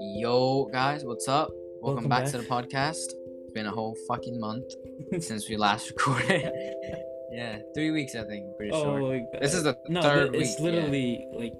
[0.00, 1.50] Yo, guys, what's up?
[1.80, 2.32] Welcome, Welcome back, back.
[2.32, 3.12] to the podcast.
[3.44, 4.64] It's been a whole fucking month
[5.20, 6.50] since we last recorded.
[7.30, 8.56] yeah, three weeks, I think.
[8.56, 9.02] Pretty Oh, sure.
[9.02, 10.64] like, This is the uh, no, third it's week, yeah.
[10.64, 11.52] literally like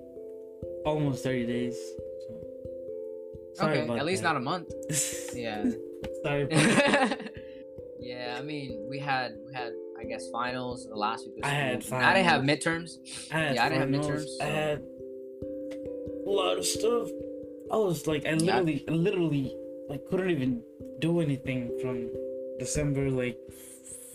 [0.85, 1.77] almost thirty days.
[2.27, 2.41] So.
[3.55, 4.31] Sorry okay, at least that.
[4.33, 4.73] not a month.
[5.35, 5.65] Yeah.
[6.25, 6.49] Sorry.
[8.01, 11.45] Yeah, I mean, we had we had I guess finals the last week.
[11.45, 11.85] of I had.
[11.93, 12.99] I didn't have midterms.
[13.33, 14.82] I had Yeah, I didn't have finals, midterms, I had
[16.27, 17.09] a lot of stuff.
[17.72, 18.61] I was like, I Yeah.
[18.61, 19.57] literally, literally,
[19.89, 20.63] like, couldn't even
[21.00, 22.11] do anything from
[22.58, 23.36] December, like,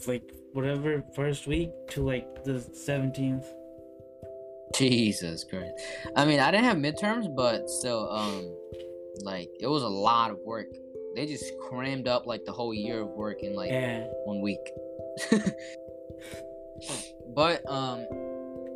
[0.07, 0.23] like
[0.54, 3.45] whatever first week to like the seventeenth.
[4.76, 5.71] Jesus Christ.
[6.15, 8.52] I mean, I didn't have midterms, but still, um,
[9.23, 10.68] like it was a lot of work.
[11.15, 14.05] They just crammed up like the whole year of work in like Yeah.
[14.26, 14.59] one week.
[17.36, 18.05] but um,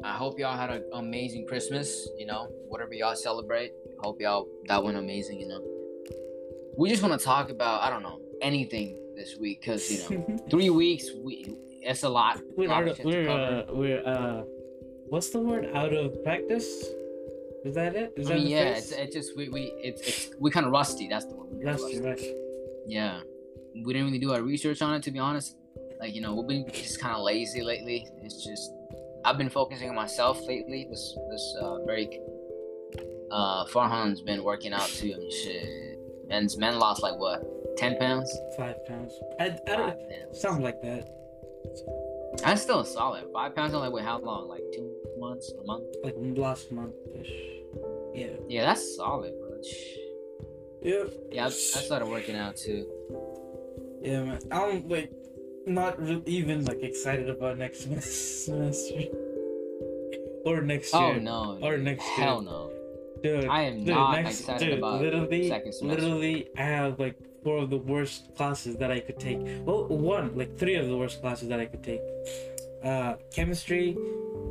[0.04, 2.08] I hope y'all had an amazing Christmas.
[2.18, 3.72] You know, whatever y'all celebrate.
[4.00, 5.39] Hope y'all that went amazing.
[5.39, 5.62] You know,
[6.78, 10.38] we just want to talk about I don't know anything this week because you know
[10.50, 12.39] three weeks we it's a lot.
[12.56, 14.44] we're out of of, shit to we're uh, we're uh,
[15.08, 15.70] what's the word?
[15.73, 16.66] Out of practice.
[17.66, 18.14] Is that it?
[18.16, 18.92] Is I that mean, the yeah, phrase?
[18.92, 21.08] it's, it's just we we it's, it's we kind of rusty.
[21.08, 21.48] That's the word.
[21.52, 22.36] We're Rusty, rusty.
[22.86, 23.22] Yeah,
[23.73, 25.56] we didn't really do our research on it to be honest.
[26.00, 28.08] Like you know, we've been just kind of lazy lately.
[28.22, 28.72] It's just
[29.26, 30.88] I've been focusing on myself lately.
[30.89, 32.20] This this uh, break.
[33.30, 36.00] Uh, Farhan's been working out too and shit.
[36.30, 37.44] And men lost like what,
[37.78, 38.36] ten pounds?
[38.58, 39.14] Five pounds.
[39.39, 39.89] I, I don't.
[39.89, 40.42] Five pounds.
[40.42, 41.09] Something like that.
[42.44, 43.26] That's still solid.
[43.34, 44.48] Five pounds in like wait, how long?
[44.48, 45.84] Like two months, a month?
[46.04, 47.32] Like last month ish.
[48.14, 48.28] Yeah.
[48.48, 49.48] Yeah, that's solid, bro.
[50.82, 51.14] Yep.
[51.32, 52.88] Yeah, I, I started working out too.
[54.02, 54.39] Yeah, man.
[54.52, 55.11] I'm like
[55.68, 57.82] not re- even like excited about next
[58.46, 59.04] semester
[60.46, 61.20] or next Oh year.
[61.20, 61.60] no.
[61.62, 62.52] Or next Hell year.
[62.52, 62.72] no.
[63.23, 66.02] Dude, I am dude, not next, excited dude, about literally, second semester.
[66.02, 69.39] literally, I have like four of the worst classes that I could take.
[69.66, 72.02] Well, one, like three of the worst classes that I could take.
[72.83, 73.98] Uh, chemistry,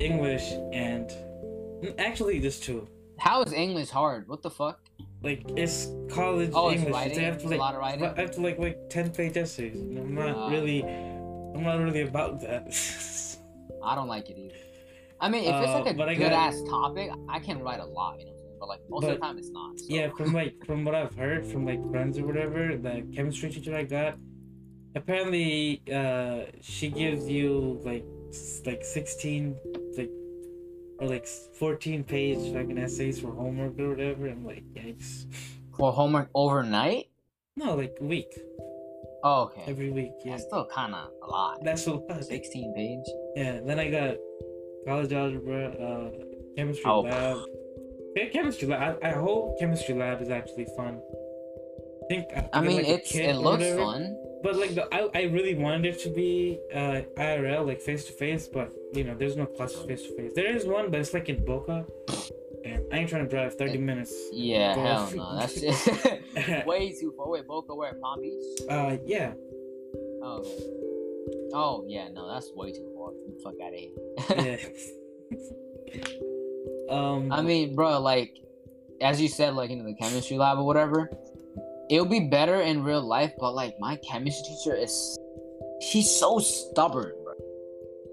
[0.00, 2.88] English, and mm, actually just two.
[3.18, 4.26] How is English hard?
[4.28, 4.80] What the fuck?
[5.26, 6.94] Like it's college Oh, it's English.
[6.94, 7.18] writing?
[7.18, 8.04] I have to It's a like, lot of writing?
[8.04, 9.76] I have to like like ten page essays.
[9.80, 10.48] and I'm not Ah.
[10.54, 10.78] really,
[11.54, 12.62] I'm not really about that.
[13.90, 14.54] I don't like it either.
[15.20, 17.80] I mean, if it's Uh, like a but good got- ass topic, I can write
[17.80, 18.32] a lot, you know.
[18.32, 18.56] what I'm saying?
[18.60, 19.70] But like most of the time, it's not.
[19.80, 19.86] So.
[19.96, 23.74] yeah, from like from what I've heard from like friends or whatever, the chemistry teacher
[23.82, 24.12] I got,
[24.94, 28.04] apparently uh she gives you like
[28.70, 29.56] like sixteen
[31.00, 34.28] or like fourteen page fucking essays for homework or whatever.
[34.28, 35.26] I'm like, yikes.
[35.76, 37.06] for homework overnight.
[37.56, 38.32] No, like a week
[39.24, 39.64] Oh, okay.
[39.66, 40.12] every week.
[40.24, 41.58] Yeah, That's still kind of a lot.
[41.64, 42.24] that's a lot.
[42.24, 43.06] Sixteen page.
[43.34, 44.16] Yeah, then I got
[44.86, 46.10] college algebra, uh,
[46.56, 47.00] chemistry Oh.
[47.00, 47.38] lab.
[48.14, 48.98] Yeah, chemistry lab.
[49.02, 51.00] I, I hope chemistry lab is actually fun.
[52.02, 52.26] I think.
[52.36, 54.16] I, I mean, like, it's it looks fun.
[54.42, 58.12] But like, the, I I really wanted it to be uh IRL, like face to
[58.12, 58.48] face.
[58.48, 60.32] But you know, there's no classes face to face.
[60.34, 61.86] There is one, but it's like in Boca,
[62.64, 64.14] and I ain't trying to drive thirty minutes.
[64.32, 65.36] Yeah, hell no.
[65.40, 65.86] That's just
[66.66, 67.28] way too far.
[67.30, 67.94] Wait, Boca where?
[67.94, 68.42] Palm Beach?
[68.68, 69.32] Uh, yeah.
[70.22, 70.44] Oh.
[71.52, 73.10] Oh yeah, no, that's way too far.
[73.26, 74.58] The fuck out of here.
[76.88, 76.94] yeah.
[76.94, 77.32] um.
[77.32, 78.38] I mean, bro, like
[79.00, 81.10] as you said, like in the chemistry lab or whatever,
[81.90, 83.32] it'll be better in real life.
[83.38, 85.18] But like my chemistry teacher is,
[85.80, 87.34] she's so stubborn, bro.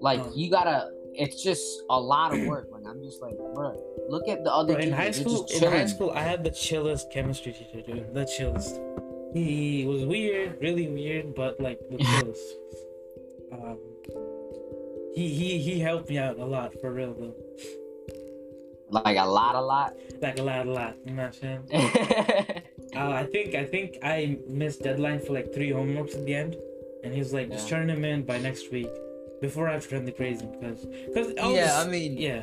[0.00, 2.68] Like you gotta, it's just a lot of work.
[2.70, 5.70] Like I'm just like, bro, look at the other Bro, in high school, just in
[5.70, 8.14] high school, I had the chillest chemistry teacher, dude.
[8.14, 8.80] The chillest.
[9.32, 12.54] He was weird, really weird, but like the chillest.
[13.52, 13.78] Um,
[15.14, 17.34] he he he helped me out a lot for real though.
[18.90, 19.94] Like a lot, a lot.
[20.20, 20.96] Like a lot, a lot.
[21.04, 22.46] You know what I'm saying?
[22.96, 26.56] Uh, I think I think I missed deadline for like three homeworks at the end,
[27.02, 27.76] and he's like, just Yeah.
[27.78, 28.88] turn them in by next week.
[29.40, 32.42] Before I turn the crazy because because yeah, I mean, yeah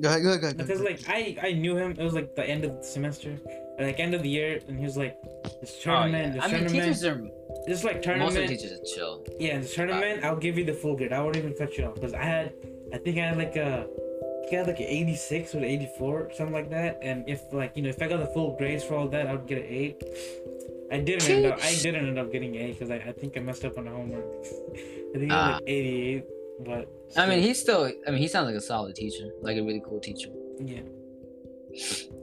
[0.00, 0.56] go ahead, go ahead, go ahead.
[0.58, 1.90] because like I I knew him.
[1.98, 3.32] It was like the end of the semester,
[3.80, 5.16] like end of the year, and he was like,
[5.60, 6.00] "This Oh, yeah.
[6.00, 7.18] tournament, this I mean, teachers are
[7.66, 8.34] this like tournament.
[8.34, 9.24] most of the teachers are chill.
[9.40, 10.22] yeah, this tournament.
[10.24, 11.12] I'll give you the full grade.
[11.12, 12.52] I won't even cut you off because I had,
[12.92, 13.86] I think I had like a,
[14.52, 16.98] I had like an 86 or 84, something like that.
[17.02, 19.32] And if like you know if I got the full grades for all that, I
[19.32, 20.02] would get an eight.
[20.92, 21.58] I didn't end up.
[21.62, 23.84] I didn't end up getting an eight because I, I think I messed up on
[23.86, 24.24] the homework.
[25.14, 25.54] I think it was Ah.
[25.54, 26.24] like 88,
[26.64, 27.90] but I mean, he's still.
[28.06, 30.28] I mean, he sounds like a solid teacher, like a really cool teacher.
[30.60, 30.80] yeah.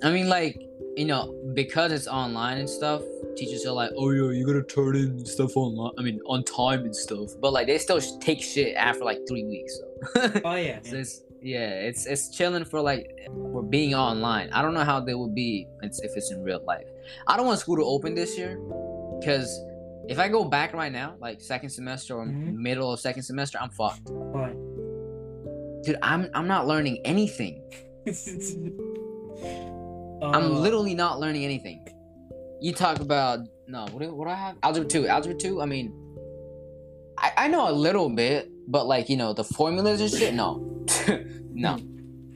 [0.04, 0.60] I mean, like
[0.96, 3.02] you know, because it's online and stuff.
[3.36, 5.92] Teachers are like, "Oh yeah, you gotta turn in stuff online.
[5.98, 9.44] I mean, on time and stuff." But like, they still take shit after like three
[9.44, 9.78] weeks.
[10.14, 10.80] So, Oh yeah.
[10.84, 14.50] so it's Yeah, it's it's chilling for like for being online.
[14.52, 16.88] I don't know how they would be if it's in real life.
[17.28, 18.58] I don't want school to open this year
[19.20, 19.50] because
[20.08, 22.56] if I go back right now, like second semester or Mhm.
[22.56, 24.10] middle of second semester, I'm fucked.
[24.10, 24.54] Why?
[25.84, 27.62] Dude, I'm I'm not learning anything.
[30.24, 31.86] I'm Uh, literally not learning anything.
[32.62, 34.56] You talk about no, what do, what do I have?
[34.64, 35.62] Algebra two, algebra two.
[35.62, 35.94] I mean,
[37.24, 40.34] I I know a little bit, but like you know the formulas and shit.
[40.34, 40.50] No,
[41.68, 41.74] no.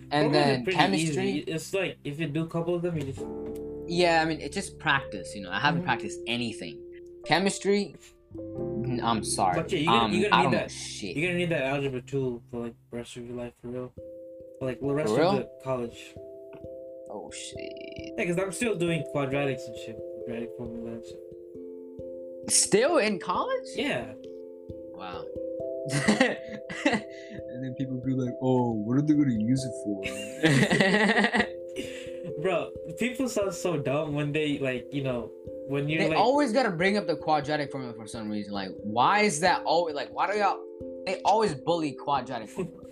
[0.10, 1.30] And formulas then chemistry.
[1.30, 1.40] easy.
[1.56, 3.24] It's like if you do a couple of them, you just
[3.88, 5.28] Yeah, I mean it's just practice.
[5.36, 5.86] You know, I haven't Mhm.
[5.92, 6.76] practiced anything.
[7.26, 7.96] Chemistry.
[9.10, 9.56] I'm sorry.
[9.62, 11.16] But yeah, you're gonna- um, you're gonna need that- shit.
[11.16, 13.92] you're gonna need that algebra two for like the rest of your life for real.
[14.60, 15.30] For, like the rest real?
[15.32, 16.00] of the college.
[17.10, 17.58] Oh shit.
[17.60, 21.20] Yeah, because I'm still doing quadratics and shit, quadratic formula and shit.
[22.50, 23.68] Still in college?
[23.76, 24.06] Yeah.
[24.98, 25.26] Wow.
[26.08, 30.02] and then people be like, "Oh, what are they gonna use it for?"
[32.42, 35.32] Bro, people sound so dumb when they like, you know,
[35.68, 38.54] when you're they like always gotta bring up the quadratic formula for some reason.
[38.54, 40.10] Like, why is that always like?
[40.10, 40.60] Why do y'all?
[41.06, 42.84] They always bully quadratic formula.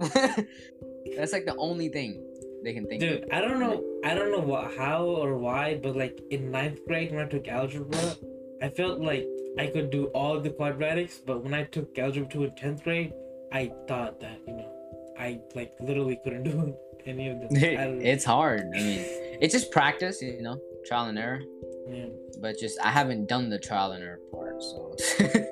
[1.16, 2.22] That's like the only thing
[2.64, 3.02] they can think.
[3.02, 3.08] of.
[3.08, 6.80] Dude, I don't know I don't know what how or why, but like in ninth
[6.88, 8.16] grade when I took algebra,
[8.60, 9.26] I felt like
[9.58, 13.12] I could do all the quadratics, but when I took algebra two in tenth grade,
[13.52, 14.68] I thought that, you know,
[15.18, 16.74] I like literally couldn't do
[17.06, 17.48] any of them.
[17.52, 17.98] Know.
[18.02, 18.62] it's hard.
[18.74, 19.04] I mean,
[19.42, 21.40] it's just practice, you know, trial and error.
[21.88, 22.06] yeah.
[22.40, 24.96] But just I haven't done the trial and error part, so.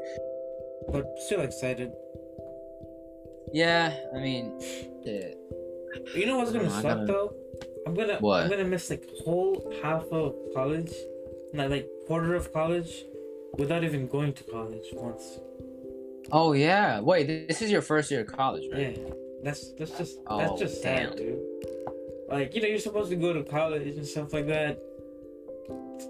[0.90, 1.92] But still excited.
[3.52, 4.58] yeah, I mean,
[5.04, 5.28] yeah.
[6.16, 7.34] You know what's gonna I suck gotta- though?
[7.86, 8.44] I'm gonna What?
[8.44, 10.92] I'm gonna miss like whole half of college,
[11.52, 13.04] not like quarter of college,
[13.58, 15.38] without even going to college once.
[16.32, 17.00] Oh yeah.
[17.00, 18.96] Wait, this is your first year of college, right?
[18.96, 19.12] Yeah,
[19.42, 21.08] that's that's just Oh, that's just damn.
[21.10, 21.38] sad, dude.
[22.28, 24.78] Like you know, you're supposed to go to college and stuff like that.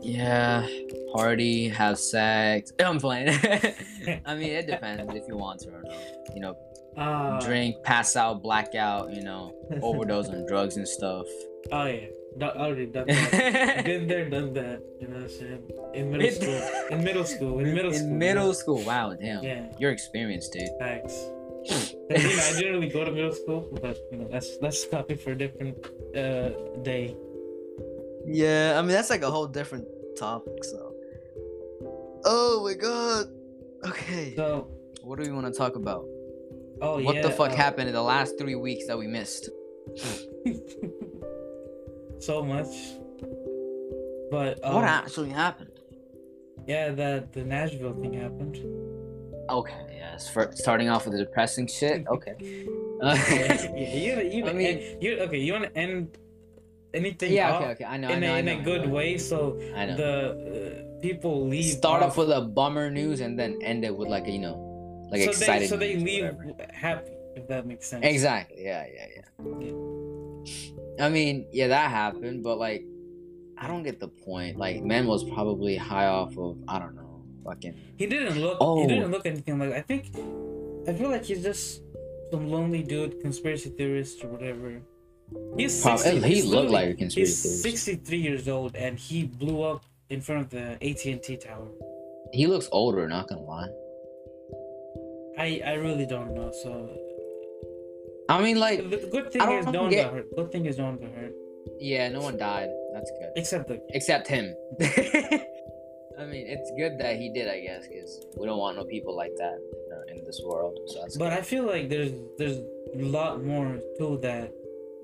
[0.01, 0.67] Yeah.
[1.15, 2.73] Party, have sex.
[2.81, 3.29] I'm playing.
[4.27, 5.95] I mean, it depends if you want to or not.
[6.35, 6.57] You know,
[6.97, 9.13] Uh, drink, pass out, blackout.
[9.13, 11.27] You know, overdose on drugs and stuff.
[11.73, 12.07] Oh yeah,
[12.39, 13.85] Do- already done that.
[13.85, 14.83] Been there, done that.
[15.01, 15.63] You know what I'm saying?
[15.95, 16.63] In middle school.
[16.91, 17.59] In middle school.
[17.59, 18.09] In middle school.
[18.09, 18.83] In middle school.
[18.85, 19.43] Wow, damn.
[19.43, 20.69] Yeah, You're experienced, dude.
[20.79, 21.13] thanks.
[21.69, 24.87] And, you know, I didn't really go to middle school, but you know, that's that's
[24.87, 25.77] topic for a different
[26.17, 26.51] uh
[26.83, 27.17] day.
[28.27, 29.87] Yeah, I mean that's like a whole different
[30.17, 30.65] topic.
[30.65, 30.95] So.
[32.25, 33.27] Oh my god.
[33.89, 34.35] Okay.
[34.37, 34.69] So,
[35.03, 36.05] What do we want to talk about?
[36.83, 37.23] oh what yeah.
[37.23, 39.51] the fuck uh, happened in the last three weeks that we missed?
[42.21, 42.69] so much.
[44.31, 45.71] But um, what actually happened?
[46.67, 48.57] Yeah, that the Nashville thing happened.
[49.51, 50.31] Okay, yes.
[50.31, 52.05] For starting off with the depressing shit.
[52.17, 52.35] Okay.
[53.03, 55.39] yeah, you you I I mean- you okay?
[55.39, 56.19] You want to end
[56.93, 57.33] anything?
[57.33, 57.57] yeah.
[57.57, 57.71] Okay.
[57.73, 57.85] Okay.
[57.85, 58.09] I know.
[58.09, 58.27] I In know.
[58.29, 59.97] a, I in know, a I good way, so I know.
[59.97, 60.13] the
[60.97, 61.65] uh, people leave.
[61.65, 65.09] Start off with a bummer news and then end it with like a, you know,
[65.11, 65.63] like so excited.
[65.63, 66.67] They, so they leave whatever.
[66.75, 68.05] happy, if that makes sense.
[68.05, 68.63] Exactly.
[68.65, 68.85] Yeah.
[68.95, 69.07] Yeah.
[69.17, 69.73] Yeah.
[71.01, 72.85] I mean, yeah, that happened, but like,
[73.59, 74.57] I don't get the point.
[74.57, 77.75] Like, man was probably high off of I don't know, fucking.
[77.97, 78.59] He didn't look.
[78.61, 78.81] Oh.
[78.83, 79.73] He didn't look anything like.
[79.73, 80.11] I think.
[80.89, 81.83] I feel like he's just
[82.31, 84.81] some lonely dude, conspiracy theorist or whatever.
[85.57, 87.81] He's Prob- 60, he he's looked like a conspiracy He's theorist.
[87.85, 91.69] 63 years old and he blew up in front of the AT and T tower.
[92.33, 93.07] He looks older.
[93.09, 93.69] Not gonna lie.
[95.39, 96.51] I I really don't know.
[96.63, 96.91] So
[98.31, 100.37] I mean, like, the good thing is no one get- got hurt.
[100.37, 101.35] Good thing is no one got hurt,
[101.79, 102.71] yeah, no one died.
[102.95, 103.31] That's good.
[103.37, 103.81] except the.
[103.91, 104.55] Except him.
[106.21, 109.17] I mean, it's good that he did, I guess, because we don't want no people
[109.17, 109.59] like that
[110.09, 110.79] in, in this world.
[110.89, 114.53] So that's But I feel like there's there's a lot more to that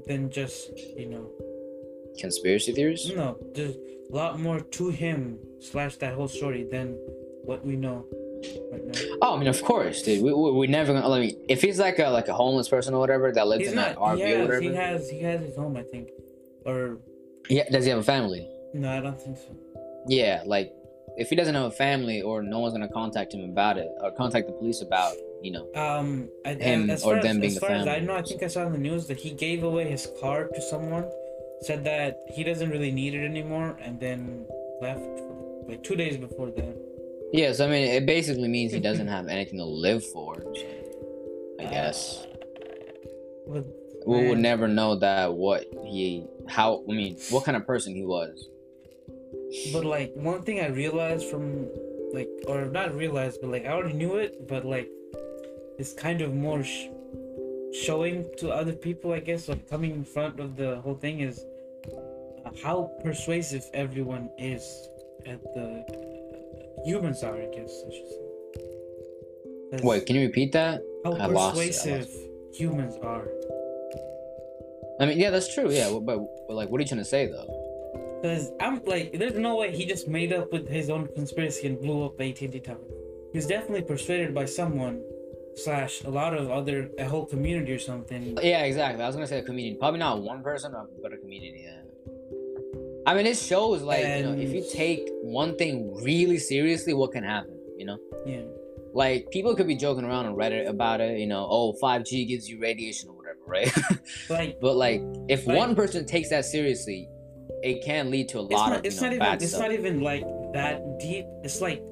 [0.06, 1.30] than just you know
[2.18, 3.10] conspiracy theories.
[3.14, 6.88] no there's a lot more to him slash that whole story than
[7.44, 8.04] what we know
[8.72, 9.16] right now.
[9.22, 10.22] Oh, I mean, of course, dude.
[10.22, 11.08] We we we never gonna.
[11.08, 13.70] I mean, if he's like a like a homeless person or whatever that lives He's
[13.70, 13.90] in not.
[13.90, 14.60] that RV he, or has, whatever.
[14.60, 16.08] he has he has his home, I think,
[16.64, 16.98] or
[17.48, 18.48] yeah, does he have a family?
[18.74, 19.56] no, I don't think so.
[20.08, 20.72] Yeah, like
[21.16, 24.10] if he doesn't have a family or no one's gonna contact him about it or
[24.12, 25.66] contact the police about, you know.
[25.74, 28.16] Um, I, Him and as or them as, being as the far as I know,
[28.16, 31.10] I think I saw in the news that he gave away his car to someone,
[31.62, 34.46] said that he doesn't really need it anymore, and then
[34.82, 35.00] left
[35.66, 36.76] like two days before that.
[37.32, 40.42] Yeah, so I mean, it basically means he doesn't have anything to live for.
[41.58, 42.26] I guess
[43.48, 43.64] But
[44.06, 48.04] we would never know that what he how I mean what kind of person he
[48.04, 48.48] was.
[49.72, 51.66] but like one thing I realized from
[52.12, 54.88] like or not realized, but like I already knew it, but like
[55.78, 56.88] it's kind of more sh-
[57.72, 61.44] showing to other people, I guess, or coming in front of the whole thing is
[62.44, 64.88] uh, how persuasive everyone is
[65.26, 65.84] at the
[66.86, 67.82] humans are, I guess.
[67.86, 69.86] I should say.
[69.86, 70.82] Wait, can you repeat that?
[71.04, 72.08] how I I lost persuasive
[72.52, 73.28] humans are.
[75.00, 75.70] I mean, yeah, that's true.
[75.70, 77.48] Yeah, but, but like, what are you trying to say though?
[78.22, 81.78] Because I'm like, there's no way he just made up with his own conspiracy and
[81.78, 82.78] blew up AT&T Tower.
[83.32, 85.02] He's definitely persuaded by someone,
[85.54, 88.38] slash a lot of other a whole community or something.
[88.42, 89.02] Yeah, exactly.
[89.02, 91.56] I was gonna say a community, Probably not one person, but a comedian.
[91.58, 91.75] Yeah.
[93.06, 97.12] I mean, it shows like you know, if you take one thing really seriously, what
[97.12, 97.58] can happen?
[97.78, 98.42] You know, Yeah,
[98.92, 101.18] like people could be joking around on Reddit about it.
[101.18, 103.72] You know, oh, 5G gives you radiation or whatever, right?
[104.28, 107.08] like but like, if Like- one person takes that seriously,
[107.62, 109.60] it can lead to a lot not of it's know, not even it's stuff.
[109.62, 111.26] not even like that deep.
[111.44, 111.82] It's like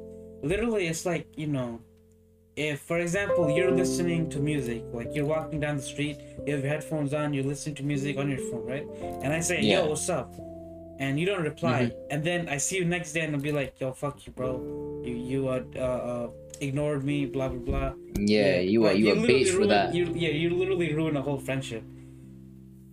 [0.42, 1.80] literally it's like you know.
[2.56, 6.62] If, for example, you're listening to music, like you're walking down the street, you have
[6.62, 8.86] your headphones on, you're listening to music on your phone, right?
[9.24, 9.80] And I say, Yeah.
[9.82, 10.32] "Yo, what's up?"
[10.98, 13.80] And you don't reply, and then I see you next day, and I'll be like,
[13.80, 15.02] "Yo, fuck you, bro.
[15.04, 19.14] You you uh, uh, uh ignored me, blah blah blah." yeah, you are you a
[19.14, 19.94] literally bitch for that.
[19.94, 21.84] You, yeah, you literally ruin a whole friendship,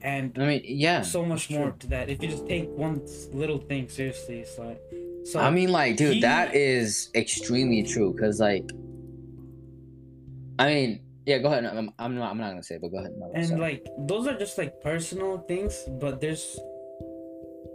[0.01, 1.01] and I mean, yeah.
[1.01, 1.58] so much true.
[1.58, 2.10] more to that.
[2.10, 3.01] If you just take one
[3.34, 4.81] little thing seriously, it's like.
[5.24, 8.15] So I mean, like, dude, he- that is extremely true.
[8.20, 8.67] Cause, like,
[10.58, 11.65] I mean, yeah, go ahead.
[11.65, 12.31] I'm, I'm not.
[12.31, 13.12] I'm not gonna say, it, but go ahead.
[13.15, 13.62] No, and sorry.
[13.62, 16.60] like those are just like personal things, but there's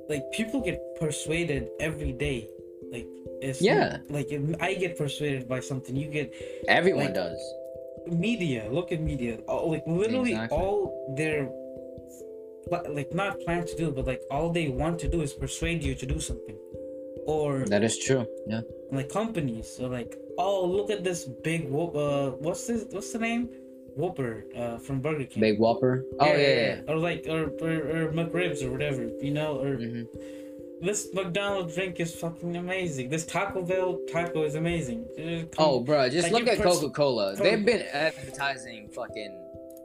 [0.08, 2.48] like people get persuaded every day.
[2.92, 3.06] Like
[3.42, 3.98] it's Yeah.
[4.08, 6.32] Like if I get persuaded by something, you get
[6.68, 7.40] everyone like- does.
[8.06, 8.68] media.
[8.70, 9.38] Look at media.
[9.48, 10.58] All, like literally Exactly.
[10.58, 10.78] all
[11.18, 11.50] their
[12.98, 15.94] like not plan to do, but like all they want to do is persuade you
[15.94, 16.56] to do something,
[17.26, 18.26] or That is true.
[18.46, 18.62] Yeah.
[18.98, 23.42] like companies so like oh look at this big uh what's this what's the name
[23.96, 26.04] whopper uh from burger king Big Whopper.
[26.20, 26.80] Oh yeah, yeah.
[26.86, 26.92] yeah.
[26.92, 30.02] or like or, or or mcribs or whatever you know or hmm
[30.82, 36.10] this mcdonald's drink is fucking amazing this taco bell taco is amazing Uh, Oh, bro,
[36.10, 37.34] just Like, look at Coca Cola.
[37.34, 39.32] They've been advertising fucking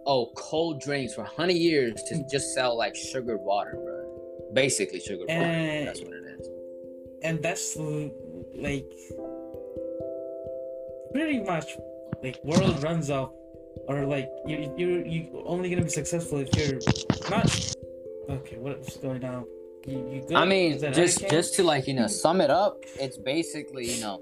[0.05, 4.51] oh cold drinks for hundred years to just sell like sugared water, bro.
[4.53, 5.31] Basically sugar water.
[5.31, 6.49] And- That's what it is.
[7.23, 7.77] and that's
[8.67, 8.91] like
[11.13, 11.77] pretty much
[12.23, 13.31] like world runs off
[13.87, 16.79] or like you you you only gonna be successful if you're
[17.29, 17.75] not.
[18.29, 19.45] Okay what's going on?
[19.85, 20.37] You, you good?
[20.37, 24.21] I mean, just just to like you know sum it up, it's basically you know,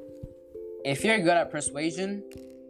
[0.85, 2.23] if you're good at persuasion,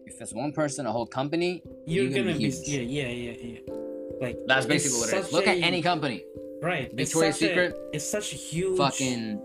[0.06, 3.08] if it's one person, a whole company, you're, you're gonna gonna, be be yeah yeah
[3.08, 3.74] yeah yeah.
[4.20, 5.32] Like that's basically what it is.
[5.32, 6.26] Look at any company,
[6.62, 9.40] right it's Victoria's a- Secret, it's such a huge fucking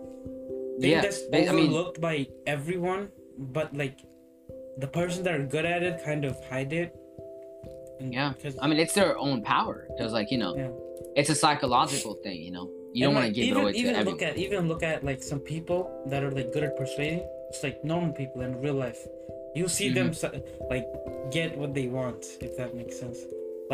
[0.80, 1.00] thing yeah.
[1.00, 3.98] that's I mean, by everyone but like
[4.78, 6.94] the person that are good at it kind of hide it
[8.00, 8.32] Yeah.
[8.60, 10.68] I mean, it's their own power because like you know, Yeah.
[11.16, 12.42] it's a psychological thing.
[12.42, 14.12] You know, you don't And, want to give even, it away to even everyone.
[14.20, 17.62] look at even look at like some people that are like good at persuading it's
[17.62, 19.00] like normal people in real life
[19.54, 20.38] you see them Mm-hmm.
[20.38, 20.86] so- like
[21.30, 23.18] get what they want if that makes sense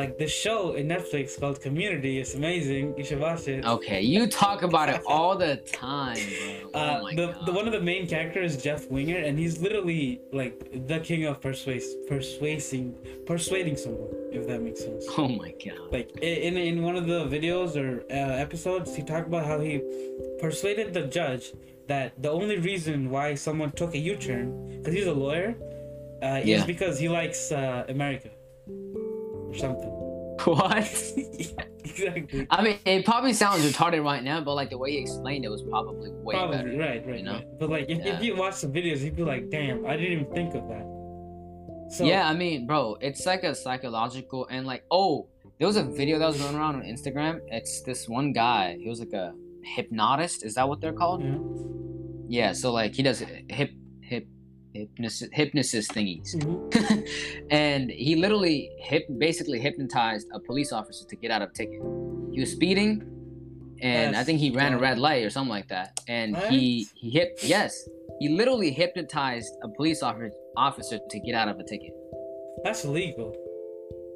[0.01, 4.21] like the show in netflix called community is amazing you should watch it Okay, you
[4.45, 5.53] talk about it all the
[5.87, 6.51] time, bro.
[6.81, 7.47] uh, oh my the, god.
[7.47, 10.05] the one of the main characters is Jeff Winger, and he's literally
[10.41, 10.55] like
[10.93, 12.87] the king of persuas persuading
[13.33, 15.05] persuading someone, if that makes sense.
[15.23, 15.79] oh my god.
[15.97, 16.09] like
[16.47, 17.91] in in one of the videos or
[18.21, 19.75] uh, episodes he talked about how he
[20.45, 21.45] persuaded the judge
[21.93, 24.47] that the only reason why someone took a u-turn
[24.79, 25.49] because he's a lawyer
[26.23, 26.59] uh, Yeah.
[26.59, 28.31] is because he likes uh, america
[29.51, 29.89] or something
[30.45, 30.79] What?
[31.85, 35.45] exactly I mean, it probably sounds retarded right now, but like the way he explained
[35.45, 36.79] it was probably way probably better.
[36.79, 37.35] right right, you know?
[37.35, 38.17] right but like if, Yeah.
[38.17, 40.87] if you watch the videos you'd be like damn i didn't even think of that
[41.91, 45.27] so yeah, I mean, bro, it's like a psychological and like oh,
[45.59, 47.41] there was a video that was going around on Instagram.
[47.49, 48.77] It's this one guy.
[48.81, 50.45] He was like a hypnotist.
[50.45, 51.21] Is that what they're called?
[51.25, 51.39] yeah.
[52.29, 52.53] Yeah.
[52.53, 53.71] So like he does hip hip
[54.75, 56.35] hypnosis hypnosis thingies.
[56.37, 57.09] Mhm.
[57.51, 61.81] and he literally hip basically hypnotized a police officer to get out of a ticket.
[62.33, 63.03] He was speeding,
[63.83, 65.99] and I think he ran a red light or something like that.
[66.09, 67.89] And he he hip yes,
[68.21, 71.93] he literally hypnotized a police officer officer to get out of a ticket.
[72.65, 73.35] that's illegal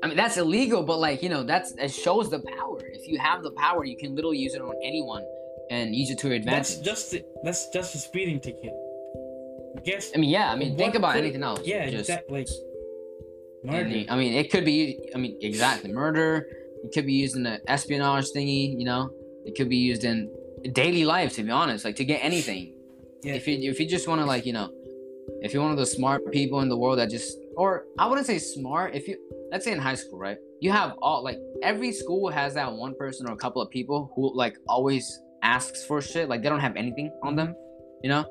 [0.02, 2.78] I mean that's illegal, but like you know that's it shows the power.
[2.92, 5.24] If you have the power, you can literally use it on anyone
[5.70, 6.76] and use it to your advantage.
[6.76, 8.74] that's just that's just a speeding ticket
[9.84, 10.50] guess I mean, yeah.
[10.50, 11.60] I mean, think about could- anything else.
[11.64, 12.46] yeah Just exactly
[13.64, 14.98] murder I mean, it could be.
[15.14, 16.46] I mean, exactly murder.
[16.84, 18.78] It could be used in an espionage thingy.
[18.78, 19.10] You know,
[19.44, 20.30] it could be used in
[20.72, 21.34] daily life.
[21.34, 22.74] To be honest, like to get anything.
[23.22, 23.34] Yeah.
[23.34, 24.70] If you if you just want to like you know,
[25.40, 28.26] if you're one of the smart people in the world that just or I wouldn't
[28.26, 28.94] say smart.
[28.94, 29.16] If you
[29.50, 30.36] let's say in high school, right?
[30.60, 34.12] You have all like every school has that one person or a couple of people
[34.14, 36.28] who like always asks for shit.
[36.28, 37.54] Like they don't have anything on them,
[38.02, 38.24] you know.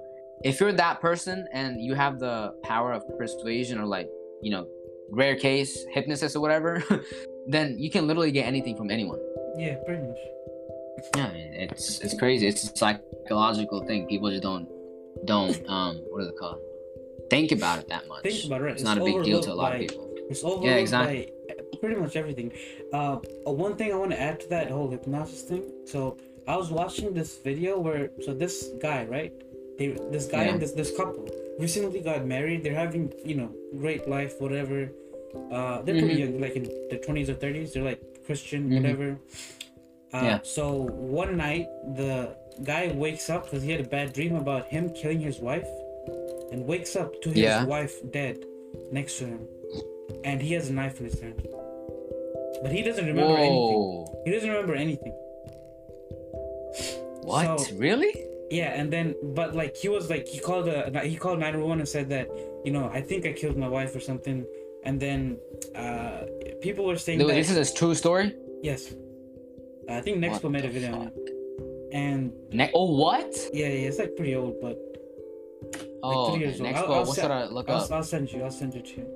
[0.44, 4.10] If you're that person and you have the power of persuasion or like
[4.44, 4.68] you know,
[5.10, 6.84] rare case hypnosis or whatever,
[7.48, 9.20] then you can literally get anything from anyone.
[9.58, 10.18] Yeah, pretty much.
[11.16, 12.48] Yeah, it's it's crazy.
[12.48, 14.08] It's a psychological thing.
[14.08, 14.68] People just don't
[15.26, 16.60] don't um what is it called?
[17.30, 18.24] Think about it that much.
[18.24, 18.64] Think about it.
[18.66, 18.74] Right?
[18.74, 20.14] It's, not a big deal to a lot by, of people.
[20.30, 21.32] It's overlooked Yeah, exactly.
[21.80, 22.52] pretty much everything.
[22.94, 25.64] Uh, uh, one thing I want to add to that whole hypnosis thing.
[25.86, 29.34] So I was watching this video where so this guy, right?
[29.78, 30.52] They, this guy Yeah.
[30.54, 31.28] and this this couple
[31.60, 32.64] recently got married.
[32.64, 34.90] They're having you know great life, whatever.
[35.52, 36.20] Uh, they're pretty Mhm.
[36.20, 37.74] young, like in their twenties or thirties.
[37.74, 38.76] They're like Christian, Mhm.
[38.82, 39.10] whatever.
[40.14, 40.40] Uh, Yeah.
[40.44, 40.64] So
[41.24, 45.20] one night the guy wakes up because he had a bad dream about him killing
[45.20, 45.68] his wife,
[46.52, 47.66] and wakes up to his Yeah.
[47.66, 48.38] wife dead
[48.92, 49.48] next to him,
[50.24, 51.42] and he has a knife in his hand.
[52.62, 54.06] But he doesn't remember anything.
[54.26, 55.14] He doesn't remember anything.
[57.24, 57.60] What?
[57.60, 58.14] So- really?
[58.60, 59.08] Yeah, and then
[59.40, 60.78] but like he was like he called a
[61.14, 62.26] he called nine one one and said that
[62.66, 64.38] you know I think I killed my wife or something,
[64.88, 65.20] and then
[65.84, 66.18] uh
[66.66, 68.28] people were saying that This is a true story.
[68.70, 68.82] yes,
[69.98, 71.14] I think Nexpo What made a video on fuck?
[71.18, 71.30] it,
[72.06, 72.22] and
[72.60, 73.32] Ne- oh what?
[73.60, 74.76] yeah, yeah, it's like pretty old, but
[76.06, 76.42] Oh, three okay.
[76.46, 76.68] years old.
[76.68, 77.92] next I'll- I'll What se- should I look I'll, up?
[77.96, 79.08] I'll send you, I'll send it to you.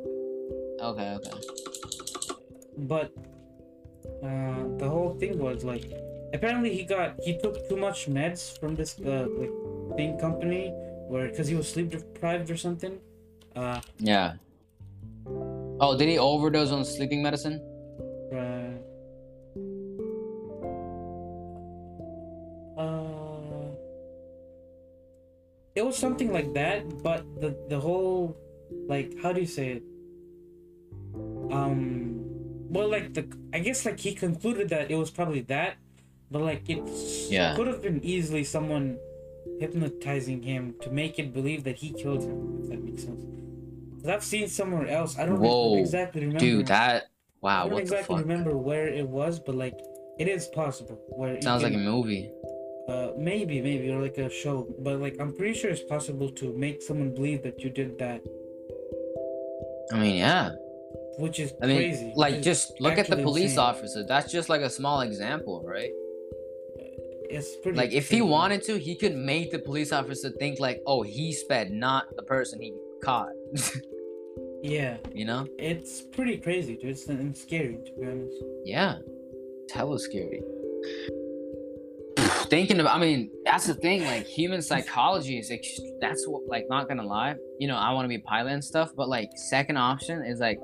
[0.89, 1.35] Okay, okay.
[2.93, 3.07] but
[4.27, 5.85] uh, the whole thing was like
[6.33, 9.51] apparently he got he took too much meds from this uh, like
[9.95, 10.73] thing company
[11.07, 12.99] where because he was sleep deprived or something
[13.55, 14.33] uh, Yeah.
[15.79, 17.61] Oh, did he overdose on sleeping medicine?
[18.33, 18.75] uh,
[22.77, 23.71] uh
[25.75, 28.35] it was something like that but the the whole
[28.87, 29.83] like how do you say it
[31.51, 32.19] um
[32.69, 35.77] well like the i guess like he concluded that it was probably that
[36.31, 36.81] but like it
[37.29, 37.55] Yeah.
[37.55, 38.97] could have been easily someone
[39.59, 43.23] hypnotizing him to make it believe that he killed him if that makes sense
[44.01, 47.05] 'Cause i've seen somewhere else i don't Whoa, exactly remember Dude, that
[47.41, 48.29] wow, i don't what exactly the fuck?
[48.29, 49.77] remember where it was but like
[50.19, 52.31] it is possible where Sounds like a movie.
[52.89, 56.45] uh, maybe, maybe, or like a show, but like I'm pretty sure it's possible to
[56.65, 58.21] make someone believe that you did that,
[59.93, 60.51] I mean, yeah.
[61.19, 62.13] which is I mean, crazy.
[62.15, 63.59] like, just look at the police insane.
[63.69, 64.03] officer.
[64.07, 65.91] That's just like a small example, right?
[67.29, 67.77] It's pretty.
[67.77, 71.33] Like, if he wanted to, he could make the police officer think like, oh, he
[71.33, 73.29] sped, not the person he caught.
[74.63, 75.47] yeah, you know?
[75.57, 76.91] it's pretty crazy, dude.
[76.91, 78.35] It's, it's scary to be honest.
[78.65, 78.97] Yeah.
[79.73, 80.41] Hella scary.
[82.49, 84.05] Thinking about, I mean, that's the thing.
[84.05, 87.35] Like, human psychology is, ex- that's what, like, not gonna lie.
[87.59, 90.39] You know, I want to be a pilot and stuff, but, like, second option is,
[90.39, 90.59] like,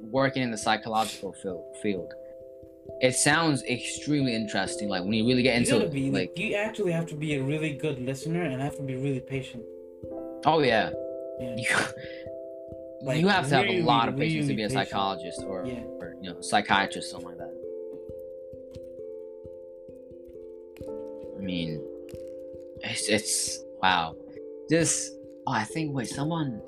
[0.00, 1.64] working in the psychological field.
[1.82, 2.12] field.
[3.00, 4.88] It sounds extremely interesting.
[4.88, 5.92] Like, when you really get into it.
[5.92, 8.94] be like, you actually have to be a really good listener and have to be
[8.96, 9.64] really patient.
[10.46, 10.90] oh, yeah.
[11.40, 11.56] Yeah.
[11.56, 11.66] You,
[13.02, 14.88] Like, you have to have a lot of patience to be a patient.
[14.88, 15.80] psychologist or, Yeah.
[16.00, 17.52] or, you know, psychiatrist, or something like that.
[21.38, 21.82] I mean,
[22.80, 24.16] it's, it's wow.
[24.68, 25.10] This,
[25.46, 26.62] oh, I think, wait, someone,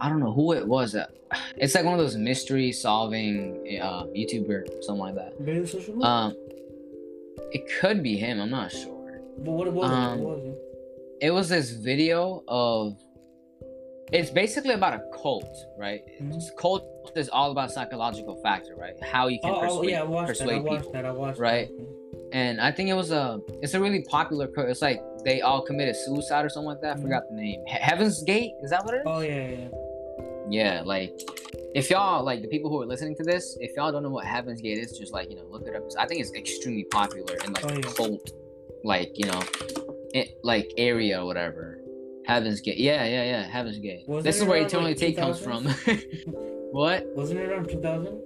[0.00, 0.94] I don't know who it was.
[1.56, 5.32] It's like one of those mystery solving uh, YouTuber, something like that.
[5.40, 6.08] Very social media.
[6.08, 6.34] Um,
[7.52, 8.40] it could be him.
[8.40, 9.20] I'm not sure.
[9.38, 10.22] but what was um, it?
[10.22, 10.58] What was it?
[11.26, 12.96] It was this video of.
[14.10, 16.00] It's basically about a cult, right?
[16.22, 16.40] Mhm.
[16.56, 18.94] Cult is all about psychological factor, right?
[19.02, 20.48] How you can Oh, oh, persuade, yeah, I watched that.
[20.48, 20.92] I watched people.
[20.92, 21.04] that.
[21.04, 21.68] I watched right?
[21.68, 21.86] that.
[22.32, 23.38] And I think it was a.
[23.62, 24.46] It's a really popular.
[24.46, 24.68] cult.
[24.70, 26.96] It's like they all committed suicide or something like that.
[26.96, 27.02] I Mhm.
[27.02, 27.60] forgot the name.
[27.66, 29.02] He- Heaven's Gate is that what it is?
[29.06, 29.68] Oh yeah, yeah.
[30.50, 31.12] Yeah, like
[31.74, 34.24] if y'all like the people who are listening to this, if y'all don't know what
[34.24, 35.82] Heaven's Gate is, just like you know, look it up.
[35.98, 37.80] I think it's extremely popular in like Oh, yeah.
[37.80, 38.30] cult,
[38.84, 39.42] like you know,
[40.14, 41.78] it, like area or whatever.
[42.26, 42.78] Heaven's Gate.
[42.78, 43.42] Yeah, yeah, yeah.
[43.42, 44.04] Heaven's Gate.
[44.06, 45.64] Wasn't this is where Eternally like, Take comes from.
[46.72, 47.06] what?
[47.16, 48.22] Wasn't it around 2000?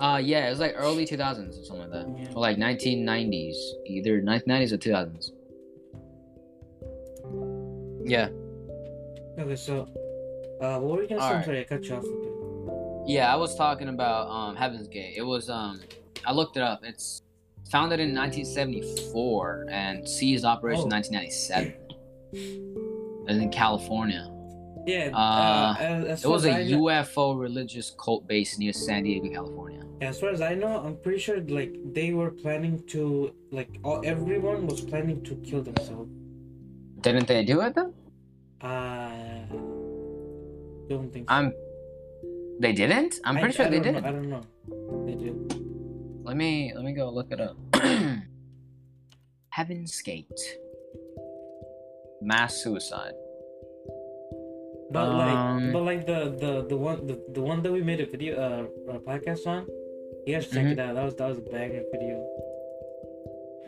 [0.00, 2.28] Uh, yeah, it was like early 2000s or something like that, Yeah.
[2.34, 3.54] or like 1990s,
[3.86, 5.30] either 1990s or 2000s.
[8.08, 8.28] Yeah,
[9.38, 9.86] Okay, so
[10.60, 11.26] uh, what were you gonna say?
[11.28, 12.04] I'm sorry, I cut you off.
[12.04, 13.08] a bit.
[13.08, 13.32] yeah.
[13.32, 15.14] I was talking about um Heaven's Gate.
[15.16, 15.80] It was um,
[16.26, 16.80] I looked it up.
[16.84, 17.22] It's
[17.70, 20.96] founded in 1974 and ceased operation Oh.
[20.96, 21.74] 1997.
[22.32, 24.30] It was in California.
[24.86, 25.10] Yeah.
[25.14, 29.28] Uh, as It was as a I know, UFO religious cult based near San Diego,
[29.28, 29.82] California.
[30.00, 34.00] as far as I know, I'm pretty sure like they were planning to like all,
[34.04, 36.10] everyone was planning to kill themselves.
[37.02, 37.92] Didn't they do it though?
[38.66, 39.39] Uh,
[40.90, 41.30] Don't think.
[41.30, 41.34] So.
[41.36, 41.54] I'm.
[42.60, 43.14] They didn't.
[43.24, 43.94] I'm I- pretty sure I they did.
[43.94, 44.42] know- I don't know.
[45.06, 45.34] They did.
[46.28, 47.56] Let me let me go look it up.
[49.50, 50.40] Heaven's Gate.
[52.22, 53.14] Mass suicide.
[54.92, 58.00] But Um, like, but like the the the one the, the one that we made
[58.00, 59.66] a video uh a podcast on,
[60.26, 60.72] you guys should check Mhm.
[60.72, 60.94] it out.
[60.96, 62.16] That was that was a banger video.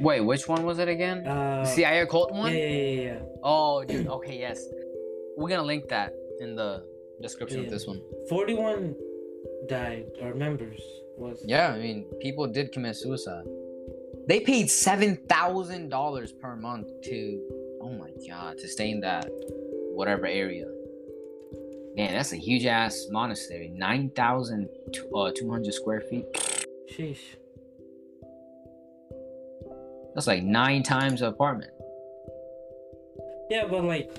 [0.00, 1.24] Wait, which one was it again?
[1.26, 2.52] Uh, the CIA cult one.
[2.52, 3.18] yeah, yeah, yeah, yeah.
[3.42, 4.08] Oh, dude.
[4.08, 4.58] Okay, yes.
[5.36, 6.82] We're gonna link that in the
[7.22, 7.66] description Yeah.
[7.66, 8.00] of this one.
[8.28, 8.94] Forty one
[9.68, 10.80] died or members
[11.16, 13.44] was Yeah, I mean, people did commit suicide.
[14.28, 17.18] They paid seven thousand dollars per month to,
[17.80, 19.28] oh my god, to stay in that
[19.98, 20.66] whatever area.
[21.96, 23.68] Man, that's a huge ass monastery.
[23.68, 26.24] 9,200 uh, square feet.
[26.90, 27.18] sheesh.
[30.14, 31.70] That's like nine times an apartment.
[33.50, 34.10] Yeah, but like,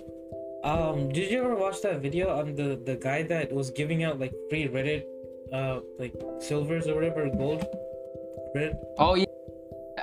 [0.64, 4.20] um, did you ever watch that video on the the guy that was giving out
[4.20, 5.04] like free Reddit,
[5.52, 7.66] uh, like silvers or whatever, gold,
[8.56, 8.76] Reddit?
[8.98, 9.26] Oh yeah,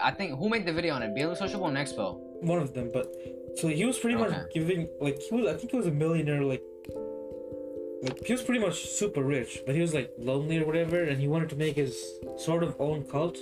[0.03, 1.14] I think who made the video on it?
[1.14, 2.18] Barely Sociable and Expo.
[2.42, 3.14] One of them, but
[3.57, 5.46] so he was pretty much giving like he was.
[5.46, 6.42] I think he was a millionaire.
[6.42, 6.62] Like,
[8.03, 11.20] like he was pretty much super rich, but he was like lonely or whatever, and
[11.20, 13.38] he wanted to make his sort of own cult.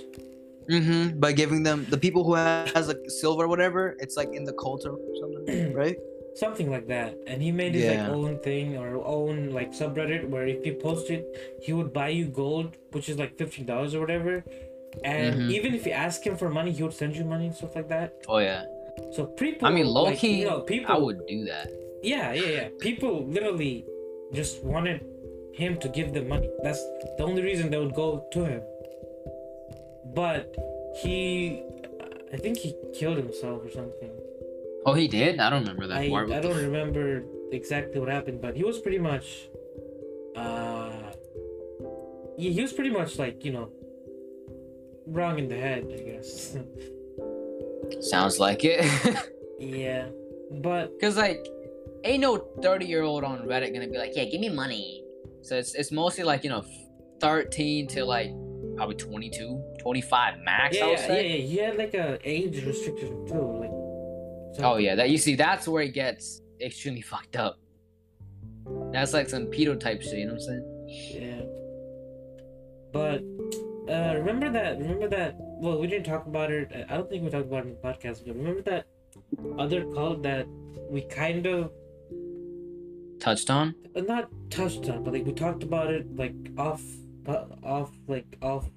[0.69, 1.19] Mm-hmm.
[1.19, 4.53] By giving them the people who has like silver or whatever, it's like in the
[4.53, 5.97] cult or something, right?
[6.39, 7.93] Something like that and he made his Yeah.
[8.07, 11.23] like own thing or own like subreddit where if you post it
[11.65, 14.35] he would buy you gold which is like $15 or whatever
[15.03, 15.51] and Mhm.
[15.57, 17.89] even if you ask him for money he would send you money and stuff like
[17.95, 18.63] that Oh yeah.
[19.15, 21.67] so people I mean, low like, key, you know people I would do that.
[22.13, 23.75] yeah yeah yeah people literally
[24.39, 24.97] just wanted
[25.61, 26.81] him to give them money that's
[27.17, 28.61] the only reason they would go to him
[30.19, 30.55] but
[31.01, 31.15] he
[32.33, 34.11] i think he killed himself or something
[34.85, 35.39] Oh, he did.
[35.39, 36.05] I don't remember that I.
[36.05, 39.49] I don't remember exactly what happened, but he was pretty much,
[40.35, 40.91] uh,
[42.37, 43.69] he was pretty much like you know,
[45.07, 46.57] wrong in the head, I guess.
[48.09, 48.85] Sounds like it.
[49.59, 50.07] yeah,
[50.51, 51.45] but Cause like,
[52.03, 55.03] ain't no thirty year old on Reddit gonna be like, yeah, give me money.
[55.41, 56.63] So it's it's mostly like you know,
[57.19, 58.31] thirteen to like
[58.79, 60.77] probably 22, 25 max.
[60.77, 63.58] yeah, I would yeah, yeah, yeah, he had like a age restriction too,
[64.61, 67.57] Oh yeah, that you see, that's where it gets extremely fucked up.
[68.91, 70.19] That's like some pedo type shit.
[70.19, 71.21] You know what I'm saying?
[71.21, 71.41] Yeah.
[72.91, 73.21] But
[73.91, 74.77] uh, remember that?
[74.79, 75.35] Remember that?
[75.37, 76.69] Well, we didn't talk about it.
[76.89, 78.25] I don't think we talked about it in the podcast.
[78.25, 78.85] But remember that
[79.57, 80.47] other cult that
[80.89, 81.71] we kind of
[83.19, 83.75] Touched on.
[83.95, 86.81] uh, not touched on, but like we talked about it like off,
[87.27, 88.69] uh, off, like off,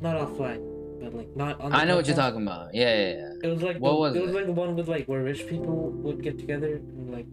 [0.00, 0.60] not offline,
[1.12, 1.72] like not on.
[1.72, 2.74] I know what you're talking about.
[2.74, 3.32] Yeah, yeah, yeah.
[3.42, 5.46] It was like What the, was it was like the one with like where rich
[5.46, 7.26] people would get together and like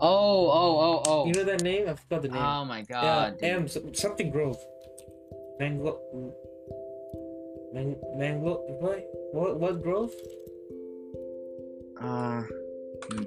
[0.00, 1.26] Oh, oh, oh, oh.
[1.26, 1.88] you know that name?
[1.88, 2.42] I forgot the name.
[2.42, 3.38] oh my god.
[3.38, 3.50] dude.
[3.50, 4.56] M something Grove.
[5.58, 5.98] Mango.
[7.74, 8.62] Man, mango.
[8.80, 9.04] What?
[9.32, 9.60] What?
[9.60, 10.12] What Grove?
[12.00, 12.42] Uh,
[13.10, 13.24] hmm.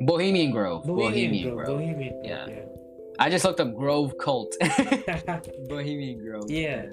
[0.00, 0.84] Bohemian Grove.
[0.86, 1.66] Bohemian, Grove.
[1.66, 2.24] Bohemian.
[2.24, 2.46] Yeah.
[2.46, 2.77] Grove,
[3.18, 4.54] I just looked up Grove Cult.
[5.68, 6.48] Bohemian Grove.
[6.48, 6.86] Yeah.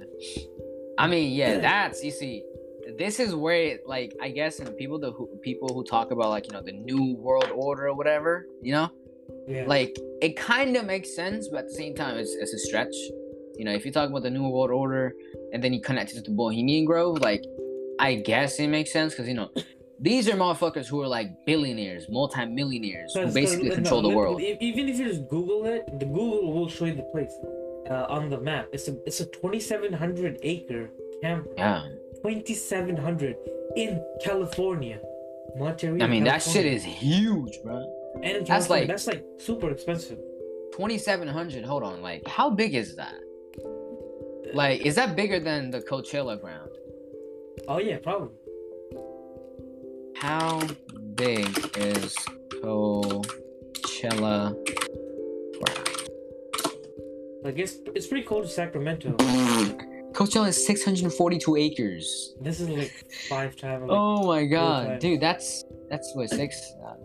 [0.98, 2.44] I mean, yeah, that's you see.
[2.98, 6.30] This is where, it, like, I guess, and people the who, people who talk about
[6.30, 8.92] like you know the new world order or whatever, you know,
[9.48, 9.66] yeah.
[9.68, 12.96] like it kind of makes sense, but at the same time, it's, it's a stretch.
[13.58, 15.14] You know, if you talk about the new world order
[15.52, 17.44] and then you connect it to the Bohemian Grove, like,
[18.00, 19.50] I guess it makes sense because you know
[20.06, 24.40] these are motherfuckers who are like billionaires, multi-millionaires who basically no, control the world.
[24.40, 27.36] Even if you just Google it, the Google will show you the place
[27.90, 28.68] uh, on the map.
[28.72, 30.92] It's a it's a 2,700 acre
[31.24, 31.48] camp.
[31.58, 31.88] Yeah,
[32.24, 33.36] 2,700
[33.76, 35.00] in California,
[35.58, 36.06] Monte Rio.
[36.06, 37.84] I mean that shit is huge, bro.
[38.24, 40.20] And that's like- that's like super expensive.
[40.74, 41.66] Twenty-seven hundred.
[41.66, 43.16] Hold on, like how big is that?
[44.54, 46.70] Like, is that bigger than the Coachella ground?
[47.68, 48.38] Oh yeah, probably.
[50.26, 50.60] How
[51.14, 51.46] big
[51.78, 52.16] is
[52.64, 54.56] Coachella
[55.60, 56.10] ground?
[57.44, 59.12] Like it's it's pretty cold to Sacramento.
[60.14, 62.34] Coachella is 642 acres.
[62.42, 62.92] This is like
[63.30, 63.84] five times.
[63.84, 66.74] Like, Oh my god, dude, that's that's what six.
[66.84, 66.96] Uh,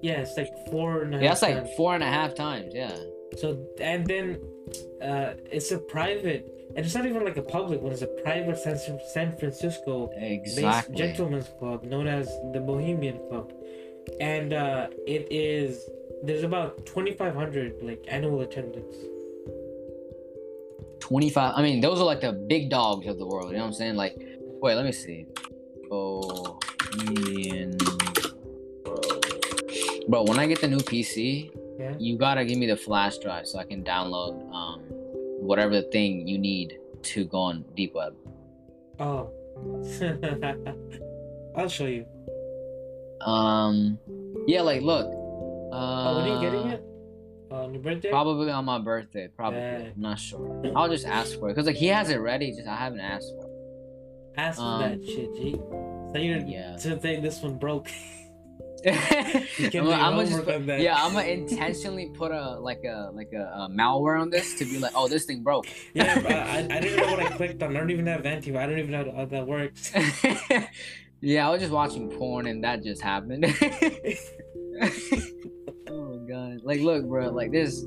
[0.00, 1.22] Yeah, it's like four and a half.
[1.22, 1.70] yeah, that's like times.
[1.76, 2.72] four and a half times.
[2.74, 2.96] Yeah.
[3.36, 4.40] So and then,
[5.02, 7.92] uh, it's a private, and it's not even like a public one.
[7.92, 10.96] It's a private San, Francisco based Exactly.
[10.96, 13.52] gentlemen's club known as the Bohemian Club,
[14.20, 15.88] and uh, it is
[16.22, 18.94] there's about 2,500 like annual attendance.
[21.00, 21.52] 25.
[21.56, 23.50] I mean, those are like the big dogs of the world.
[23.50, 23.96] You know what I'm saying?
[23.96, 24.16] Like,
[24.62, 25.26] wait, let me see.
[25.90, 27.76] Bohemian.
[30.08, 31.94] Bro, when I get the new PC, Yeah.
[31.98, 34.83] you gotta give me the flash drive so I can download um
[35.44, 38.14] whatever thing you need to go on deep web.
[38.98, 39.30] Oh.
[41.56, 42.06] I'll show you.
[43.20, 43.98] Um,
[44.46, 45.06] yeah, like look.
[45.06, 46.84] Uh, Oh, when are you getting it?
[47.50, 48.10] On your birthday?
[48.10, 49.28] Probably on my birthday.
[49.36, 49.58] Probably.
[49.60, 49.88] Yeah.
[49.94, 50.62] I'm not sure.
[50.76, 52.52] I'll just ask for it because like he has it ready.
[52.52, 53.50] Just I haven't asked for it.
[54.36, 55.52] Ask for um, that shit, G.
[56.12, 56.76] So you're Yeah.
[56.76, 57.88] to think this one broke.
[58.86, 60.46] I'm just
[60.80, 64.64] yeah, I'm gonna intentionally put a like a like a, uh malware on this to
[64.64, 65.66] be like, oh, this thing broke.
[65.94, 66.20] yeah,
[66.70, 67.76] I, I didn't know what I clicked on.
[67.76, 68.56] I don't even have anti.
[68.56, 69.92] I don't even know how that works.
[71.20, 73.44] yeah, I was just watching porn and that just happened.
[75.88, 76.60] oh my god!
[76.62, 77.30] Like, look, bro.
[77.30, 77.84] Like, this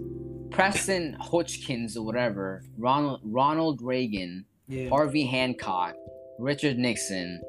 [0.52, 4.90] Preston Hodgkins or whatever, Ronald Ronald Reagan, Yeah.
[4.90, 5.96] Harvey Hancock,
[6.40, 7.42] Richard Nixon,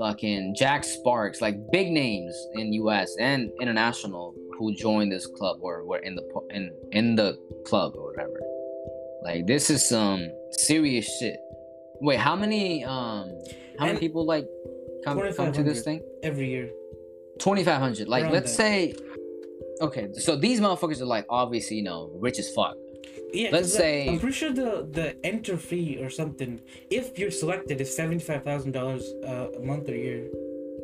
[0.00, 3.14] fucking Jack Sparks, like big names in U.S.
[3.20, 8.10] and international who joined this club or were in the in in the club or
[8.10, 8.40] whatever.
[9.22, 11.36] Like this is some serious shit.
[12.00, 13.28] Wait, how many um
[13.78, 14.46] how many people like
[15.04, 16.02] come come to this thing?
[16.22, 16.70] Every year.
[17.38, 18.08] Twenty five hundred.
[18.08, 18.62] Like Around let's that.
[18.62, 18.94] say.
[19.82, 22.76] Okay, so these motherfuckers are like obviously you know rich as fuck.
[23.32, 23.50] Yeah.
[23.52, 26.60] Let's uh, say- I'm pretty sure the the enter fee or something,
[26.90, 30.28] if you're selected, is seventy five thousand dollars uh, a month or year.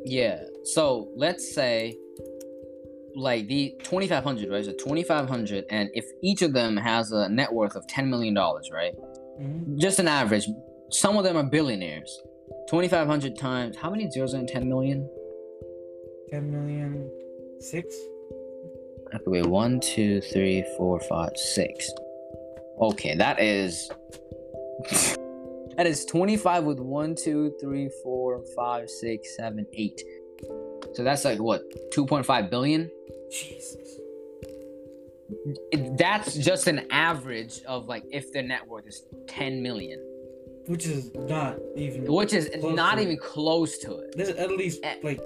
[0.04, 0.44] Yeah.
[0.64, 1.96] So let's say
[3.18, 7.74] like the 2500 right so 2500 and if each of them has a net worth
[7.74, 8.92] of 10 million dollars right
[9.38, 10.46] hmm just an average
[10.90, 12.20] some of them are billionaires
[12.68, 15.08] 2500 times how many zeros are in 10 million
[16.30, 17.10] Ten million,
[17.58, 17.94] six.
[19.14, 21.90] okay wait one two three four five six
[22.80, 23.90] okay that is
[25.76, 30.02] that is 25 with one two three four five six seven eight
[30.94, 31.62] so that's like what
[31.92, 32.90] 2.5 billion
[33.30, 33.98] Jesus.
[35.72, 39.98] it- that's just an average of like if their net worth is 10 million
[40.66, 42.04] Which is not even.
[42.12, 43.02] which is not it.
[43.02, 45.20] even close to it There's at least Eh, like,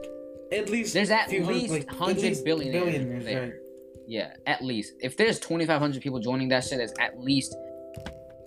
[0.52, 0.94] at least.
[0.94, 3.42] there's at hundred- least like, at 100 least billionaires billionaires, there.
[3.42, 3.52] right.
[4.06, 7.54] Yeah at least if there's 2500 people joining that shit there's at least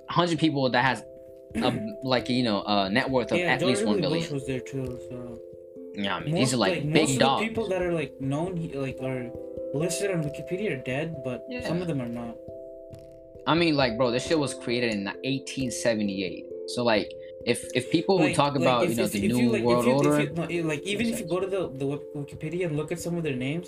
[0.07, 1.03] 100 people that has
[1.55, 4.45] a, like you know a net worth of Yeah, at least 1 billion Bush was
[4.47, 4.85] there too.
[5.09, 5.39] So
[5.95, 7.93] yeah i mean most, these are like, most big of dogs the people that are
[7.93, 9.29] like known, like are
[9.75, 11.67] listed on Wikipedia are dead, but Yeah.
[11.67, 12.35] some of them are not.
[13.51, 17.09] i mean like bro this shit was created in 1878 so like
[17.45, 19.49] if if people who talk like, about if- you know if- the if new you,
[19.55, 21.61] like, if world you- if order you- no, like even if you go to the
[21.81, 21.85] the
[22.21, 23.67] Wikipedia and look at some of their names,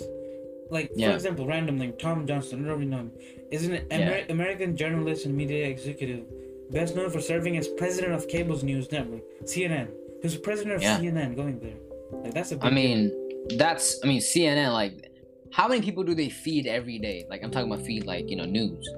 [0.70, 3.12] like for example, random like Tom Johnson, I don't really know him,
[3.50, 6.24] is an Amer- American journalist and media executive,
[6.70, 9.88] best known for serving as president of Cable's news network, CNN.
[10.22, 10.98] He was president of Yeah.
[10.98, 11.76] CNN going there.
[12.22, 13.12] Like that's a big I mean,
[13.56, 14.72] that's I mean CNN.
[14.72, 15.10] Like,
[15.52, 17.24] how many people do they feed every day?
[17.30, 18.88] Like, I'm talking about feed like you know news.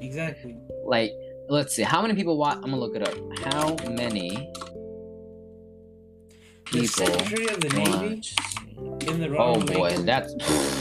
[0.00, 0.56] exactly.
[0.84, 1.12] Like,
[1.48, 2.56] let's see, how many people watch?
[2.56, 3.14] I'm gonna look it up.
[3.54, 4.68] How many people?
[6.72, 8.34] The Secretary of the Navy watch?
[9.08, 10.32] In the Oh Ronald boy, that's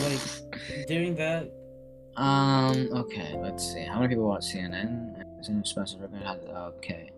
[0.04, 1.52] like during that.
[2.18, 2.90] um.
[2.94, 3.84] Okay, let's see.
[3.84, 5.24] How many people watch CNN?
[5.48, 6.40] CNN special record has-
[6.78, 7.12] Okay.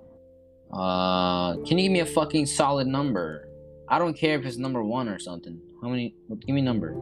[0.72, 3.48] Uh, can you give me a fucking solid number?
[3.88, 5.60] I don't care if it's number one or something.
[5.82, 6.16] How many?
[6.46, 6.94] Give me a number.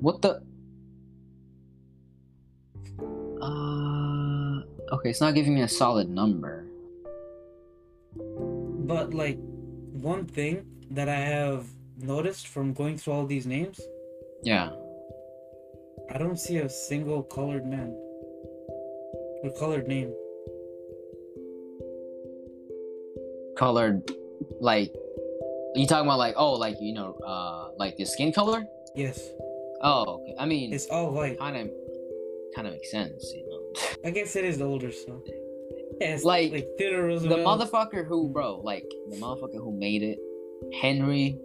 [0.00, 0.42] What the?
[3.40, 4.62] Uh,
[4.94, 6.64] okay, it's not giving me a solid number.
[8.16, 9.38] But like
[9.92, 11.66] one thing that I have
[11.98, 13.80] noticed from going through all these names,
[14.42, 14.70] Yeah.
[16.14, 17.90] I don't see a single colored man
[19.42, 20.12] or colored name.
[23.58, 24.02] Colored,
[24.60, 24.92] like,
[25.74, 28.64] you talking about like, oh, like you know, uh, like the skin color?
[28.94, 29.18] Yes,
[29.82, 30.34] Oh, okay.
[30.38, 31.38] I mean, it's all white.
[31.38, 31.70] kind of,
[32.54, 33.62] kind of makes sense, you know.
[34.08, 35.22] I guess it is the older, so.
[36.00, 40.18] Yeah, it's Like, like Theodore the motherfucker who, bro, like the motherfucker who made it,
[40.80, 41.38] Henry,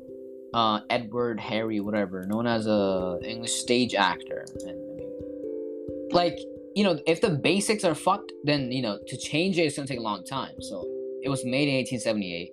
[0.54, 4.78] uh, Edward, Harry, whatever, known as a English stage actor, and
[6.12, 6.38] like,
[6.76, 10.00] you know, if the basics are fucked, then you know, to change it's gonna take
[10.00, 10.62] a long time.
[10.62, 10.86] So
[11.24, 12.52] it was made in 1878.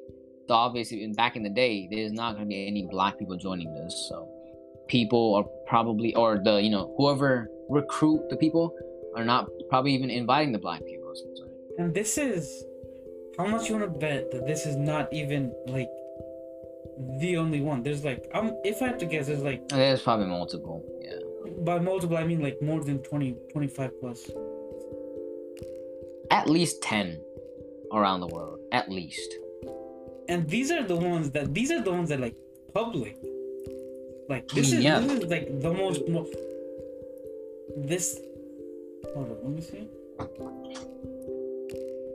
[0.48, 3.72] So obviously, in back in the day, there's not gonna be any black people joining
[3.74, 4.06] this.
[4.08, 4.28] So
[4.88, 8.74] people are probably, or the you know, whoever recruit the people
[9.16, 10.98] are not probably even inviting the black people.
[11.78, 12.64] And this is
[13.38, 15.88] how much you want to bet that this is not even like
[17.20, 17.82] the only one.
[17.82, 20.84] There's like um if I have to guess, there's like There's probably multiple.
[21.00, 21.18] Yeah.
[21.64, 24.30] by multiple I mean like more than 20, 25 plus.
[26.30, 27.20] At least 10
[27.92, 28.60] around the world.
[28.72, 29.30] At least.
[30.28, 32.36] And these are the ones that these are the ones that like
[32.74, 33.16] public.
[34.28, 35.00] Like this is Yeah.
[35.00, 36.26] this is like the most mo-
[37.76, 38.20] this.
[39.14, 39.88] Hold on, let me see.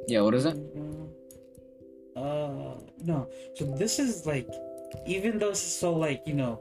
[0.08, 0.58] Yeah, what is it?
[2.16, 3.28] Uh, no.
[3.56, 4.48] So this is like,
[5.06, 6.60] even though this is so like you know,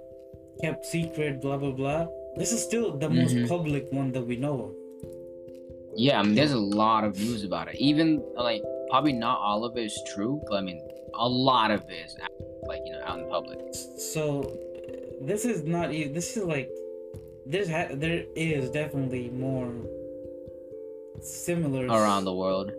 [0.61, 2.07] kept secret, blah blah blah.
[2.37, 3.17] This is still the Mhm.
[3.23, 4.73] most public one that we know of.
[5.95, 7.77] Yeah, I mean, there's a lot of news about it.
[7.77, 10.81] Even like probably not all of it is true, but I mean,
[11.15, 12.17] a lot of it is
[12.63, 13.61] like you know out in public.
[14.15, 14.57] So
[15.21, 16.15] this is not even.
[16.15, 16.71] This is like,
[17.45, 19.71] there's ha- there is definitely more
[21.21, 22.73] similar around the world.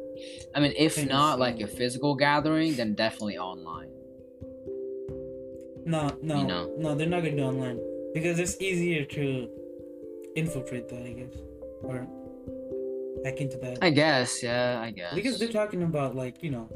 [0.55, 3.92] I mean, if not like a physical gathering, then definitely online.
[5.85, 6.73] No, no, You know.
[6.77, 6.95] no.
[6.95, 7.79] They're not gonna do online
[8.13, 9.49] because it's easier to
[10.35, 11.33] infiltrate that, I guess,
[11.83, 12.07] or
[13.25, 13.79] hack into that.
[13.81, 15.13] I guess, yeah, I guess.
[15.13, 16.69] Because they're talking about like you know,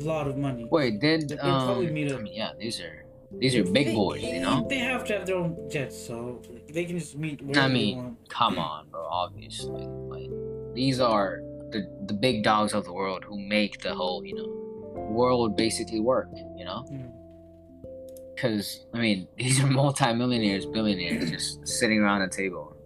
[0.00, 0.66] a lot of money.
[0.70, 1.66] Wait, did They'll um?
[1.66, 2.20] probably meet up.
[2.20, 3.04] I mean, yeah, these are
[3.38, 4.66] these are big They- boys, you know.
[4.68, 6.40] They have to have their own jets, so
[6.72, 9.04] they can just meet I mean, come on, bro.
[9.06, 10.30] Obviously, like
[10.74, 14.48] these are the the big dogs of the world who make the whole you know
[15.10, 16.28] world basically work.
[16.56, 17.10] You know, Mm.
[18.40, 22.76] Because I mean these are multimillionaires, billionaires just sitting around a table.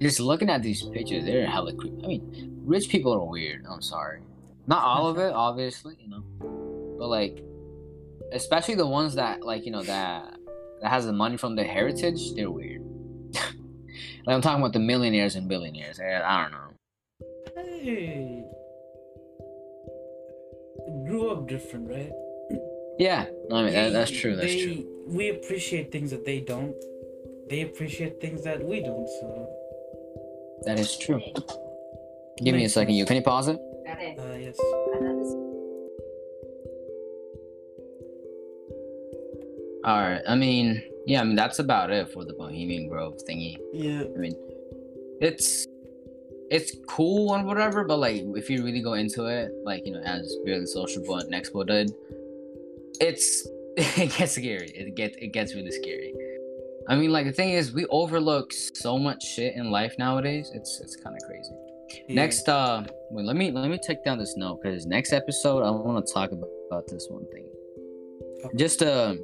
[0.00, 2.04] Just looking at these pictures, they're hella creepy.
[2.04, 3.64] I mean, rich people are weird.
[3.68, 4.20] I'm sorry,
[4.66, 6.22] not all of it, obviously, you know,
[6.98, 7.42] but like,
[8.32, 10.34] especially the ones that like you know that
[10.82, 12.82] that has the money from their heritage, they're weird.
[13.34, 16.00] like I'm talking about the millionaires and billionaires.
[16.00, 16.58] I, I don't know.
[17.56, 18.44] Hey,
[21.06, 22.12] grew up different, right?
[22.98, 24.36] Yeah, I mean They- that's true.
[24.36, 24.90] That's they- true.
[25.06, 26.74] We appreciate things that they don't.
[27.50, 29.06] They appreciate things that we don't.
[29.20, 29.48] So,
[30.62, 31.20] That is true.
[32.42, 32.94] Give me a second.
[32.94, 32.98] sense.
[32.98, 33.58] You can you pause it?
[33.86, 34.56] uh, yes.
[39.84, 40.22] All right.
[40.26, 41.20] I mean, yeah.
[41.20, 43.58] I mean that's about it for the Bohemian Grove thingy.
[43.72, 44.04] Yeah.
[44.04, 44.34] I mean,
[45.20, 45.66] it's
[46.50, 50.00] it's cool and whatever, but like if you really go into it, like you know,
[50.00, 51.92] as Barely Sociable and Expo did,
[53.00, 54.70] it's it gets scary.
[54.74, 56.14] It gets it gets really scary.
[56.88, 60.50] I mean, like the thing is, we overlook so much shit in life nowadays.
[60.54, 61.50] It's it's kind of crazy.
[62.08, 62.14] yeah.
[62.14, 65.70] Next, uh, wait, let me let me take down this note because next episode I
[65.70, 67.46] want to talk about, about this one thing.
[68.56, 69.14] Just uh,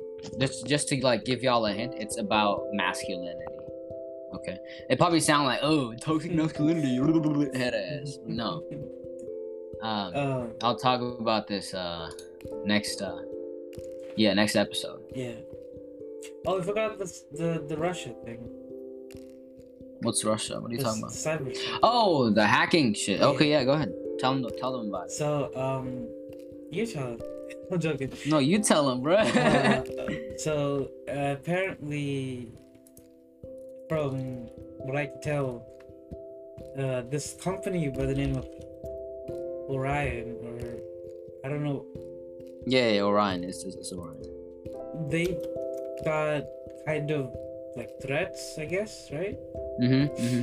[0.40, 3.44] just just to like give y'all a hint, it's about masculinity.
[4.34, 4.56] Okay,
[4.88, 6.96] it probably sound like oh toxic masculinity,
[7.58, 8.18] head ass.
[8.24, 8.64] No,
[9.82, 12.10] um, Uh, I'll talk about this uh
[12.64, 13.20] next uh,
[14.16, 15.00] yeah, next episode.
[15.14, 15.32] yeah.
[16.46, 18.40] Oh, I forgot this, the the Russia thing.
[20.02, 20.60] What's Russia?
[20.60, 21.12] What are you The talking about?
[21.12, 21.78] cyber.
[21.82, 23.20] Oh, the hacking shit.
[23.20, 23.26] Yeah.
[23.26, 23.92] Okay, yeah, go ahead.
[24.18, 25.12] Tell them tell them about it.
[25.12, 26.08] So, um,
[26.70, 27.22] you tell it.
[27.72, 28.12] I'm joking.
[28.26, 29.16] No, you tell them, bro.
[29.16, 29.82] Uh,
[30.38, 32.48] so uh, apparently,
[33.88, 34.46] from
[34.84, 35.66] what I can tell,
[36.78, 38.46] uh, this company by the name of
[39.68, 40.58] Orion, or
[41.44, 41.84] I don't know,
[42.66, 44.20] Yeah, yeah, Orion is is, is Orion.
[45.08, 45.38] they
[46.04, 46.44] got
[46.86, 47.32] kind of
[47.76, 49.38] like threats, I guess, right?
[49.80, 50.06] Mm-hmm.
[50.22, 50.42] Mm-hmm.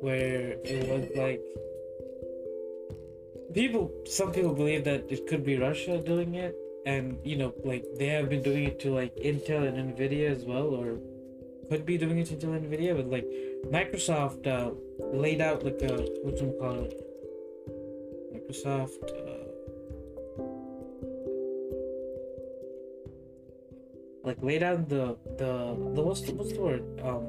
[0.00, 1.40] Where it was like
[3.52, 6.54] people, some people believe that it could be Russia doing it,
[6.86, 10.44] and you know, like they have been doing it to like Intel and Nvidia as
[10.44, 10.98] well, or
[11.70, 13.26] could be doing it to Intel and Nvidia, but like
[13.70, 14.70] Microsoft uh,
[15.16, 16.92] laid out like a what's it called?
[18.34, 19.23] Microsoft.
[24.24, 27.28] Like laid down the the the what's the what's the word um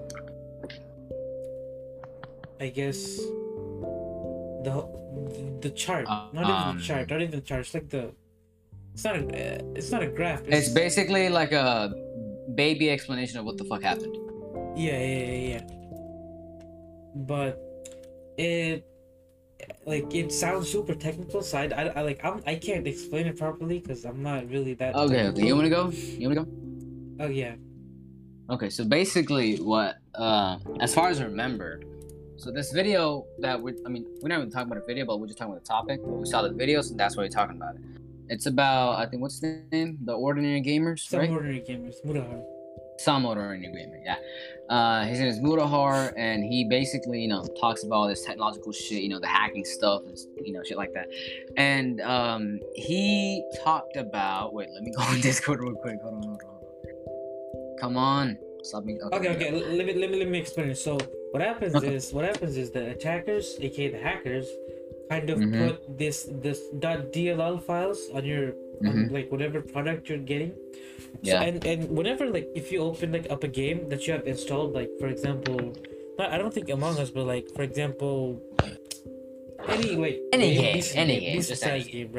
[2.59, 3.17] I guess
[4.63, 4.87] the
[5.61, 8.11] the chart not even Um, the chart not even the chart it's like the
[8.93, 11.93] it's not a it's not a graph It's basically like a
[12.55, 14.15] baby explanation of what the fuck happened.
[14.75, 15.63] Yeah, yeah, yeah, yeah.
[17.15, 17.59] But
[18.37, 18.85] it
[19.85, 23.37] like it sounds super technical, so I, I, I like I'm I can't explain it
[23.37, 24.95] properly because I'm not really that.
[24.95, 25.45] Okay, okay.
[25.45, 25.89] You wanna go?
[25.89, 26.64] You wanna go?
[27.19, 27.55] Oh yeah.
[28.49, 31.81] Okay, so basically, what, uh, as far as I remember,
[32.37, 35.19] so this video that we, I mean, we're not even talking about a video, but
[35.19, 36.01] we're just talking about the topic.
[36.03, 37.81] But we saw the videos, and that's why we're talking about it.
[38.27, 39.97] It's about, I think, what's the name?
[40.03, 41.29] The Ordinary Gamers, Some right?
[41.29, 42.43] ordinary gamers, Mudahar.
[42.97, 44.17] Some Ordinary Gamer, yeah.
[44.69, 48.71] Uh, his name is Mudahar, and he basically, you know, talks about all this technological
[48.71, 51.07] shit, you know, the hacking stuff, and you know, shit like that.
[51.57, 54.53] And um, he talked about.
[54.53, 56.01] Wait, let me go on Discord real quick.
[56.01, 56.54] Hold on, hold on.
[57.75, 57.79] On.
[57.81, 58.97] Come on, stop me.
[59.13, 59.49] Okay, okay.
[59.51, 60.77] l- Let me let me let me explain it.
[60.77, 60.97] So
[61.31, 61.93] what happens Okay.
[61.95, 64.47] is what happens is the attackers, aka the hackers,
[65.09, 65.67] kind of Mhm.
[65.67, 68.53] put this this .dll files on your
[68.87, 69.11] on Mhm.
[69.11, 70.51] like whatever product you're getting.
[71.23, 71.43] So, Yeah.
[71.47, 74.73] and and whenever like if you open like up a game that you have installed,
[74.73, 75.59] like for example,
[76.17, 78.39] not, I don't think Among Us, but like for example,
[79.67, 81.83] any like Any game, game, any game, just game.
[81.91, 82.11] game,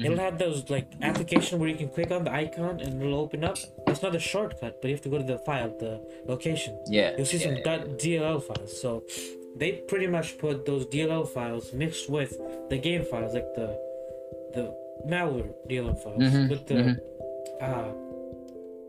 [0.00, 0.10] right?
[0.10, 0.12] Mhm.
[0.12, 3.44] It'll have those like application where you can click on the icon and it'll open
[3.44, 3.58] up.
[3.86, 6.78] It's not a shortcut, but you have to go to the file, the location.
[6.88, 7.16] Yeah.
[7.16, 7.96] You'll see yeah, some yeah.
[8.02, 8.80] .dll files.
[8.80, 9.02] So
[9.56, 12.32] they pretty much put those DLL files mixed with
[12.70, 13.68] the game files, like the
[14.54, 14.64] the
[15.06, 16.96] malware DLL files Mhm, with the mhm.
[17.60, 17.88] uh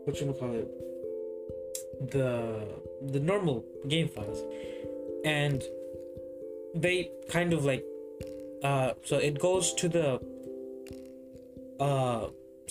[0.04, 0.68] what you call it
[2.14, 2.28] the
[3.14, 4.40] the normal game files,
[5.24, 5.62] and
[6.74, 7.84] they kind of like
[8.62, 10.20] uh so it goes to the
[11.86, 12.20] uh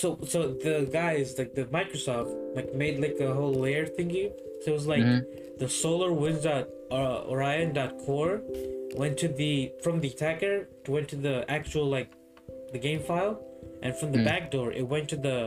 [0.01, 4.26] so so the guys like the Microsoft like made like a whole layer thingy.
[4.62, 5.22] So it was like Mhm.
[5.62, 6.66] the solar winds dot
[6.99, 8.36] uh, orion dot core
[9.01, 9.53] went to the
[9.84, 10.55] from the attacker
[10.95, 12.09] went to the actual like
[12.74, 13.36] the game file
[13.84, 14.30] and from the Mm.
[14.32, 15.38] back door it went to the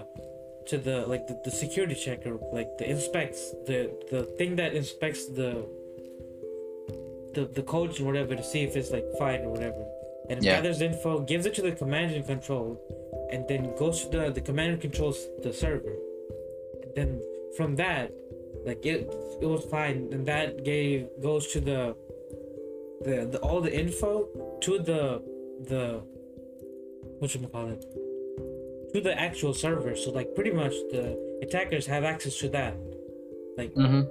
[0.70, 3.78] to the like the, the security checker like the inspects the
[4.12, 5.50] the thing that inspects the
[7.34, 9.82] the the codes and whatever to see if it's like fine or whatever
[10.30, 10.56] and Yeah.
[10.56, 12.68] gathers info gives it to the command and control
[13.30, 15.96] and then goes to the the command and controls the server.
[16.82, 17.10] And then
[17.56, 18.12] from that
[18.64, 19.00] like it
[19.42, 19.98] it was fine.
[20.12, 21.80] And that gave goes to the
[23.06, 24.10] the, the all the info
[24.64, 25.02] to the
[25.70, 25.82] the
[27.18, 27.82] what you call it
[28.92, 29.94] to the actual server.
[29.96, 31.04] So like pretty much the
[31.42, 32.74] attackers have access to that.
[33.58, 34.08] Like Mhm.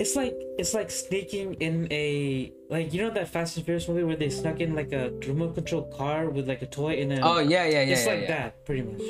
[0.00, 4.04] It's like it's like sneaking in a like you know that Fast and Furious movie
[4.04, 7.20] where they snuck in like a remote control car with like a toy in it.
[7.22, 7.92] Oh yeah, yeah, yeah.
[7.92, 8.28] it's yeah, like yeah.
[8.28, 9.02] that pretty much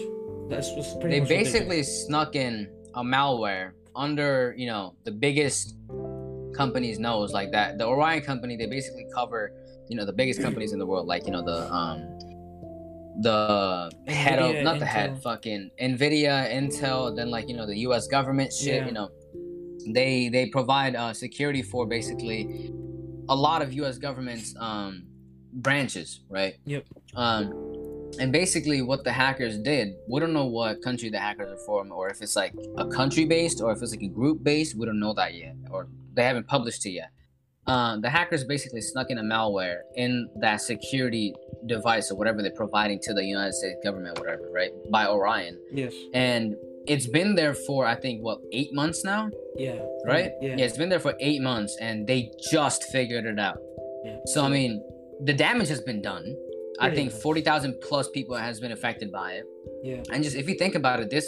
[0.49, 5.77] that's just pretty They much basically snuck in a malware under, you know, the biggest
[6.55, 7.79] company's nose like that.
[7.79, 9.53] The Orion company, they basically cover,
[9.89, 12.19] you know, the biggest companies in the world, like, you know, the um
[13.21, 17.79] the head Nvidia, of not the head, fucking Nvidia, Intel, then like, you know, the
[17.81, 18.87] US government shit, Yeah.
[18.87, 19.11] you know.
[19.87, 22.73] They they provide uh security for basically
[23.29, 25.05] a lot of US government's um
[25.53, 26.55] branches, right?
[26.65, 26.85] Yep.
[27.15, 27.73] Um
[28.19, 31.91] and basically, what the hackers did, we don't know what country the hackers are from,
[31.93, 34.77] or if it's like a country based, or if it's like a group based.
[34.77, 37.11] We don't know that yet, or they haven't published it yet.
[37.67, 41.33] Um, the hackers basically snuck in a malware in that security
[41.67, 44.73] device or whatever they're providing to the United States government, whatever, right?
[44.91, 46.57] By Orion, yes and
[46.87, 50.33] it's been there for I think what eight months now, yeah right?
[50.41, 50.65] yeah, yeah.
[50.65, 53.59] it's been there for eight months, and they just figured it out.
[54.05, 54.17] yeah.
[54.27, 54.83] So I mean,
[55.25, 56.37] the damage has been done.
[56.81, 59.45] I think forty thousand plus people has been affected by it.
[59.85, 61.27] yeah And just if you think about it, this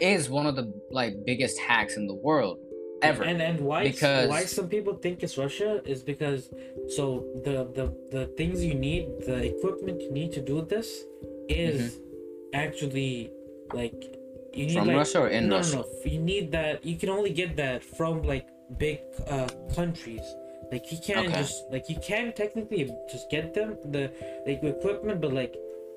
[0.00, 2.58] is one of the like biggest hacks in the world
[3.02, 3.22] ever.
[3.22, 6.50] And and why Because- why some people think it's Russia is because
[6.96, 7.04] so
[7.44, 11.04] the the the things you need, the equipment you need to do this
[11.48, 12.60] is mm-hmm.
[12.64, 13.30] actually
[13.72, 14.17] like
[14.52, 14.74] you need.
[14.74, 15.76] From like, Russia or in no, Russia?
[15.76, 16.84] No, no, you need that.
[16.84, 18.46] You can only get that from like
[18.78, 20.22] big uh countries.
[20.70, 21.38] Like you can't Okay.
[21.40, 24.10] just like you can technically just get them the
[24.46, 25.56] like equipment, but like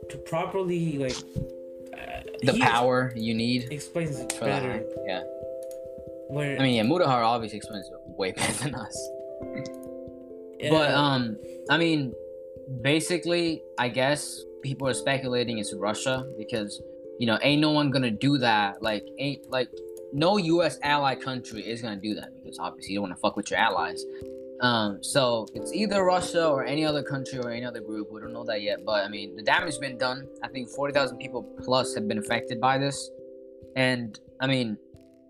[0.10, 1.18] to properly like
[1.98, 4.84] uh, the power you need explains it for that better.
[5.06, 5.24] Yeah.
[6.30, 9.10] Where I mean, yeah, Mudahar obviously explains it way better than us.
[10.60, 10.70] Yeah.
[10.70, 11.38] But um,
[11.70, 12.14] I mean,
[12.82, 16.82] basically, I guess people are speculating it's Russia because
[17.22, 18.82] you know ain't no one gonna do that.
[18.82, 19.70] Like ain't like
[20.12, 20.80] no U.S.
[20.82, 23.60] ally country is gonna do that because obviously you don't want to fuck with your
[23.60, 24.04] allies.
[24.62, 28.12] Um, so it's either Russia or any other country or any other group.
[28.12, 30.28] We don't know that yet, but I mean the damage has been done.
[30.42, 32.98] I think forty thousand people plus have been affected by this,
[33.76, 34.76] and I mean,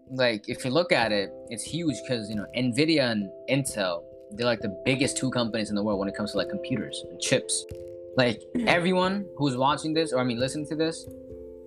[0.10, 4.46] like if you look at it, it's huge because you know Nvidia and Intel they're
[4.46, 7.20] like the biggest two companies in the world when it comes to like computers and
[7.20, 7.66] chips.
[8.16, 11.06] Like everyone who's watching this, or I mean listening to this,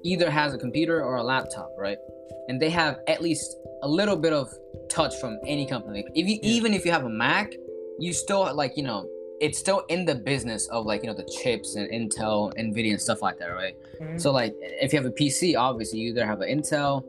[0.04, 1.98] either has a computer or a laptop, right?
[2.48, 4.52] And they have at least a little bit of
[4.88, 6.04] touch from any company.
[6.14, 6.56] If you Yeah.
[6.56, 7.52] even if you have a Mac,
[7.98, 9.08] you still like you know
[9.40, 13.00] it's still in the business of like you know the chips and Intel, Nvidia, and
[13.00, 13.74] stuff like that, right?
[14.00, 14.20] mhm.
[14.20, 17.02] So like if you have a PC, obviously you either have an Intel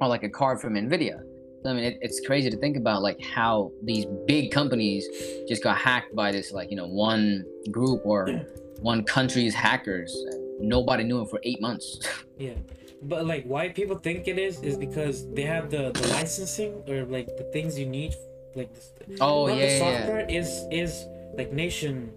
[0.00, 1.20] or like a card from Nvidia.
[1.66, 5.06] I mean, it, it's crazy to think about like how these big companies
[5.48, 8.26] just got hacked by this like you know one group or
[8.80, 10.14] one country's hackers.
[10.60, 11.98] Nobody knew him for eight months.
[12.36, 12.54] Yeah,
[13.02, 17.04] but like why people think it is is because they have the the licensing or
[17.06, 18.12] like the things you need,
[18.56, 18.82] like the,
[19.20, 19.78] oh yeah, the yeah, yeah.
[19.84, 21.06] software is is
[21.38, 22.10] like nation,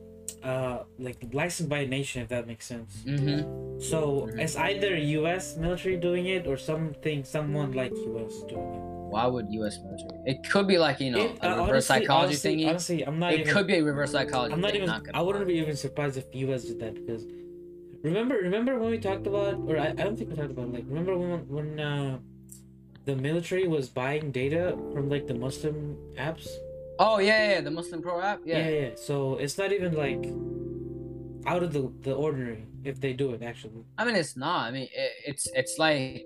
[0.43, 3.03] uh, like licensed by a nation if that makes sense.
[3.05, 3.77] Mm-hmm.
[3.79, 4.39] So Mhm.
[4.41, 5.55] it's either U.S.
[5.55, 8.33] military doing it or something someone like U.S.
[8.49, 8.81] doing it.
[9.13, 9.77] Why would U.S.
[9.85, 10.17] military?
[10.25, 12.69] It could be like you know It- a uh, reverse honestly- psychology honestly, thingy.
[12.73, 13.53] Honestly, I'm not it even.
[13.53, 14.53] could be a reverse psychology.
[14.53, 14.89] I'm not thing, even.
[15.05, 16.63] gonna I wouldn't be even surprised if U.S.
[16.65, 17.21] did that because
[18.03, 20.85] Remember, remember when we talked about, or I, I don't think we talked about, like,
[20.87, 22.19] remember when when uh,
[23.05, 26.47] the military was buying data from like the Muslim apps?
[26.99, 28.41] Oh yeah, yeah, the Muslim Pro app.
[28.45, 28.69] Yeah, Yeah.
[28.69, 28.89] yeah.
[28.95, 30.23] So it's not even like
[31.45, 33.83] out of the the ordinary if they do it actually.
[33.97, 34.67] I mean, it's not.
[34.67, 36.25] I mean, it, it's it's like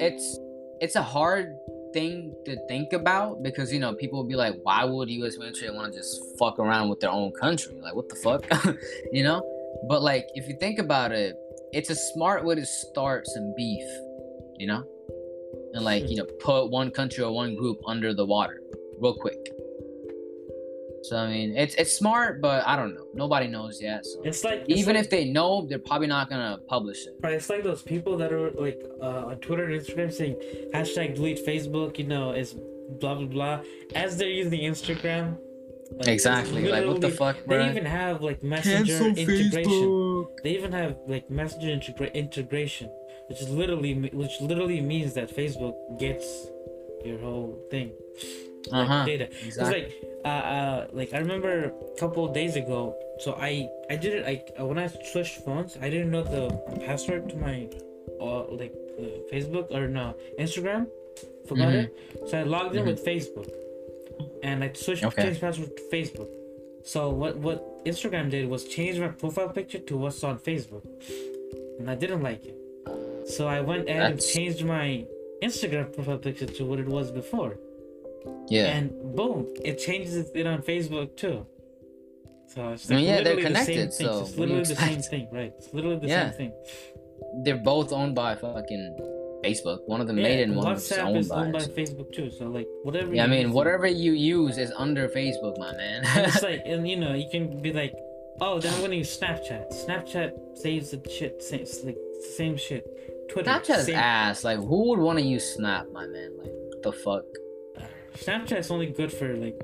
[0.00, 0.38] it's
[0.80, 1.54] it's a hard
[1.92, 5.38] thing to think about because you know people will be like, why would U.S.
[5.38, 7.78] military want to just fuck around with their own country?
[7.80, 8.44] Like, what the fuck,
[9.12, 9.42] you know?
[9.88, 11.36] But like, if you think about it,
[11.72, 13.88] it's a smart way to start some beef,
[14.56, 14.84] you know,
[15.74, 18.60] and like you know, put one country or one group under the water
[19.00, 19.52] real quick.
[21.02, 23.06] So I mean, it's it's smart, but I don't know.
[23.14, 24.04] Nobody knows yet.
[24.04, 27.14] So It's like it's even like, if they know, they're probably not gonna publish it.
[27.22, 30.36] Right, it's like those people that are like uh, on Twitter and Instagram saying
[30.74, 32.54] hashtag delete Facebook, you know, is
[33.00, 33.60] blah blah blah.
[33.94, 35.38] As they're using Instagram.
[35.96, 36.62] Like, Exactly.
[36.68, 40.26] Like what the literally- fuck, They even have like messenger integration.
[40.42, 42.88] They even have like messenger integra- integration,
[43.28, 46.26] which is literally which literally means that Facebook gets
[47.04, 47.92] your whole thing,
[48.72, 49.04] Uh like, huh.
[49.06, 49.24] data.
[49.30, 49.80] It's Exactly.
[49.82, 49.92] like
[50.24, 51.54] uh, uh like I remember
[51.96, 52.94] a couple of days ago.
[53.20, 55.78] So I I did it like uh, when I switched phones.
[55.80, 56.44] I didn't know the
[56.86, 57.68] password to my
[58.20, 60.86] uh like uh, Facebook or no Instagram.
[61.48, 61.82] Forgot Mhm.
[61.84, 61.88] it.
[62.28, 62.90] So I logged in Mhm.
[62.92, 63.48] with Facebook,
[64.42, 65.22] and I switched Okay.
[65.24, 66.28] changed password to Facebook.
[66.84, 70.84] So what what Instagram did was change my profile picture to what's on Facebook,
[71.78, 72.56] and I didn't like it.
[73.28, 75.04] So I went ahead and changed my
[75.42, 77.52] Instagram profile picture to what it was before
[78.48, 78.66] Yeah.
[78.76, 81.46] and boom, it changes it on Facebook too.
[82.52, 84.06] So it's I mean, yeah, they're the connected, thing.
[84.06, 85.52] so it's what do you literally the same thing, right?
[85.58, 86.30] It's literally the Yeah.
[86.30, 86.52] same thing.
[87.44, 88.84] They're both owned by fucking
[89.42, 89.78] Facebook.
[89.86, 91.36] One of them made it and one of them's WhatsApp owned is by.
[91.36, 91.60] owned by.
[91.60, 92.30] Facebook too.
[92.30, 93.14] So like whatever.
[93.14, 96.02] Yeah, I mean, whatever you use is under Facebook, my man.
[96.04, 97.94] It's like, and you know, you can be like,
[98.40, 99.72] oh, then I'm gonna use Snapchat.
[99.86, 101.98] Snapchat saves the shit, same, like
[102.36, 102.84] same shit.
[103.28, 103.50] Twitter.
[103.50, 103.96] Snapchat is same.
[103.96, 104.44] ass.
[104.44, 106.30] Like, who would want to use Snap, my man?
[106.38, 107.24] Like, the fuck?
[108.16, 109.60] Snapchat's only good for like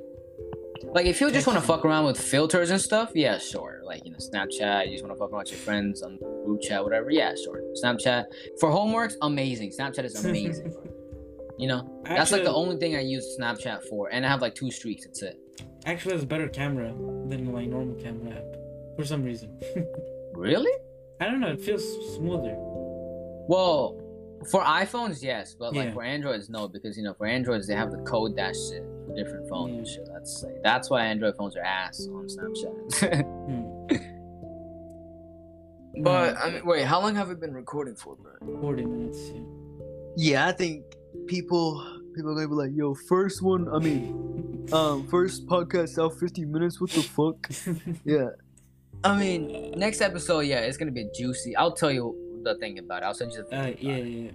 [0.93, 3.74] Like, if you just want to fuck around with filters and stuff, yeah, sure.
[3.85, 6.61] Like, you know, Snapchat, you just want to fuck around with your friends on group
[6.63, 7.61] chat, whatever, yeah, sure.
[7.83, 8.25] Snapchat
[8.59, 9.71] for homeworks, amazing.
[9.71, 10.73] Snapchat is amazing.
[11.59, 14.55] you know, that's like the only thing I use Snapchat for, and I have like
[14.55, 15.05] two streaks.
[15.05, 15.39] That's it.
[15.87, 16.89] actually has a better camera
[17.29, 19.59] than my normal camera app for some reason.
[20.37, 20.73] Really?
[21.21, 21.53] I don't know.
[21.53, 21.85] It feels
[22.17, 22.55] smoother.
[23.47, 24.01] Well,
[24.51, 25.95] for iPhones, yes, but like Yeah.
[25.95, 29.15] for Androids, no, because you know, for Androids they have the code dash shit for
[29.15, 29.95] different phones Yeah.
[29.95, 30.09] shit.
[30.13, 33.25] That's like that's why Android phones are ass on Snapchat.
[33.47, 33.64] Hmm.
[36.05, 38.61] But I mean, wait, how long have we been recording for, bro?
[38.61, 39.19] 40 minutes.
[39.35, 39.41] Yeah.
[40.17, 40.85] Yeah, I think
[41.27, 41.83] people
[42.15, 43.69] people are gonna be like, yo, first one.
[43.69, 46.81] I mean, um, first podcast out fifty minutes.
[46.81, 47.51] What the fuck?
[48.05, 48.29] yeah.
[49.03, 51.57] I mean, next episode, yeah, it's gonna be juicy.
[51.57, 53.07] I'll tell you the thing about it.
[53.07, 53.59] I'll send you the thing.
[53.59, 54.35] Uh, about yeah, it.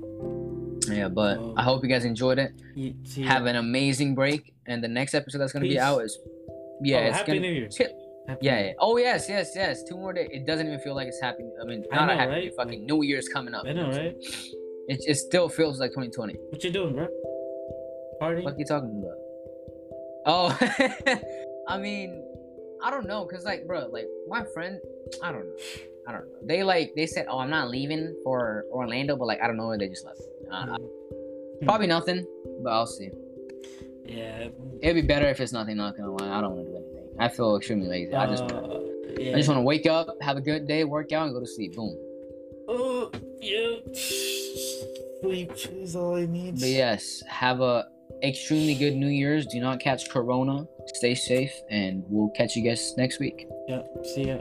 [0.89, 1.53] yeah, Yeah, but Oh.
[1.55, 2.51] I hope you guys enjoyed it.
[2.75, 3.25] yeah.
[3.31, 5.79] Have an amazing break, and the next episode that's gonna be Peace.
[5.79, 6.19] out is
[6.83, 7.69] yeah, oh, it's Happy gonna New Year.
[8.31, 8.73] It's gonna- Happy yeah, yeah.
[8.79, 9.83] Oh yes, yes, yes.
[9.83, 10.29] Two more days.
[10.31, 11.45] It doesn't even feel like it's happy.
[11.61, 12.31] I mean, I not know, a happy.
[12.31, 12.55] right?
[12.55, 13.65] Fucking Like- New Year's coming up.
[13.65, 14.15] I know, right?
[14.87, 16.33] It, it still feels like 2020.
[16.49, 17.07] What you doing, bro?
[18.19, 18.41] Party?
[18.41, 19.17] What you talking about?
[20.25, 21.15] Oh,
[21.67, 22.23] I mean,
[22.83, 24.79] I don't know, cause like, bro, like my friend,
[25.23, 25.55] I don't know,
[26.07, 26.39] I don't know.
[26.43, 29.67] They like they said, oh, I'm not leaving for Orlando, but like I don't know
[29.67, 30.21] where they just left.
[30.51, 30.77] Uh,
[31.63, 32.25] probably nothing,
[32.63, 33.09] but I'll see.
[34.05, 34.47] Yeah.
[34.81, 35.77] It'd be better if it's nothing.
[35.77, 36.88] Not gonna lie, I don't want to do anything.
[37.19, 38.13] I feel extremely lazy.
[38.13, 38.79] I just, Uh,
[39.17, 39.33] yeah.
[39.33, 41.45] I just want to wake up, have a good day, work out, and go to
[41.47, 41.75] sleep.
[41.75, 41.95] Boom.
[42.67, 43.11] Oh,
[43.41, 43.75] yeah.
[45.21, 46.59] Sleep is all I need.
[46.59, 47.87] But yes, have a
[48.23, 49.45] extremely good New Year's.
[49.47, 50.65] Do not catch Corona.
[50.95, 53.47] Stay safe, and we'll catch you guys next week.
[53.67, 53.81] Yeah.
[54.15, 54.37] See ya.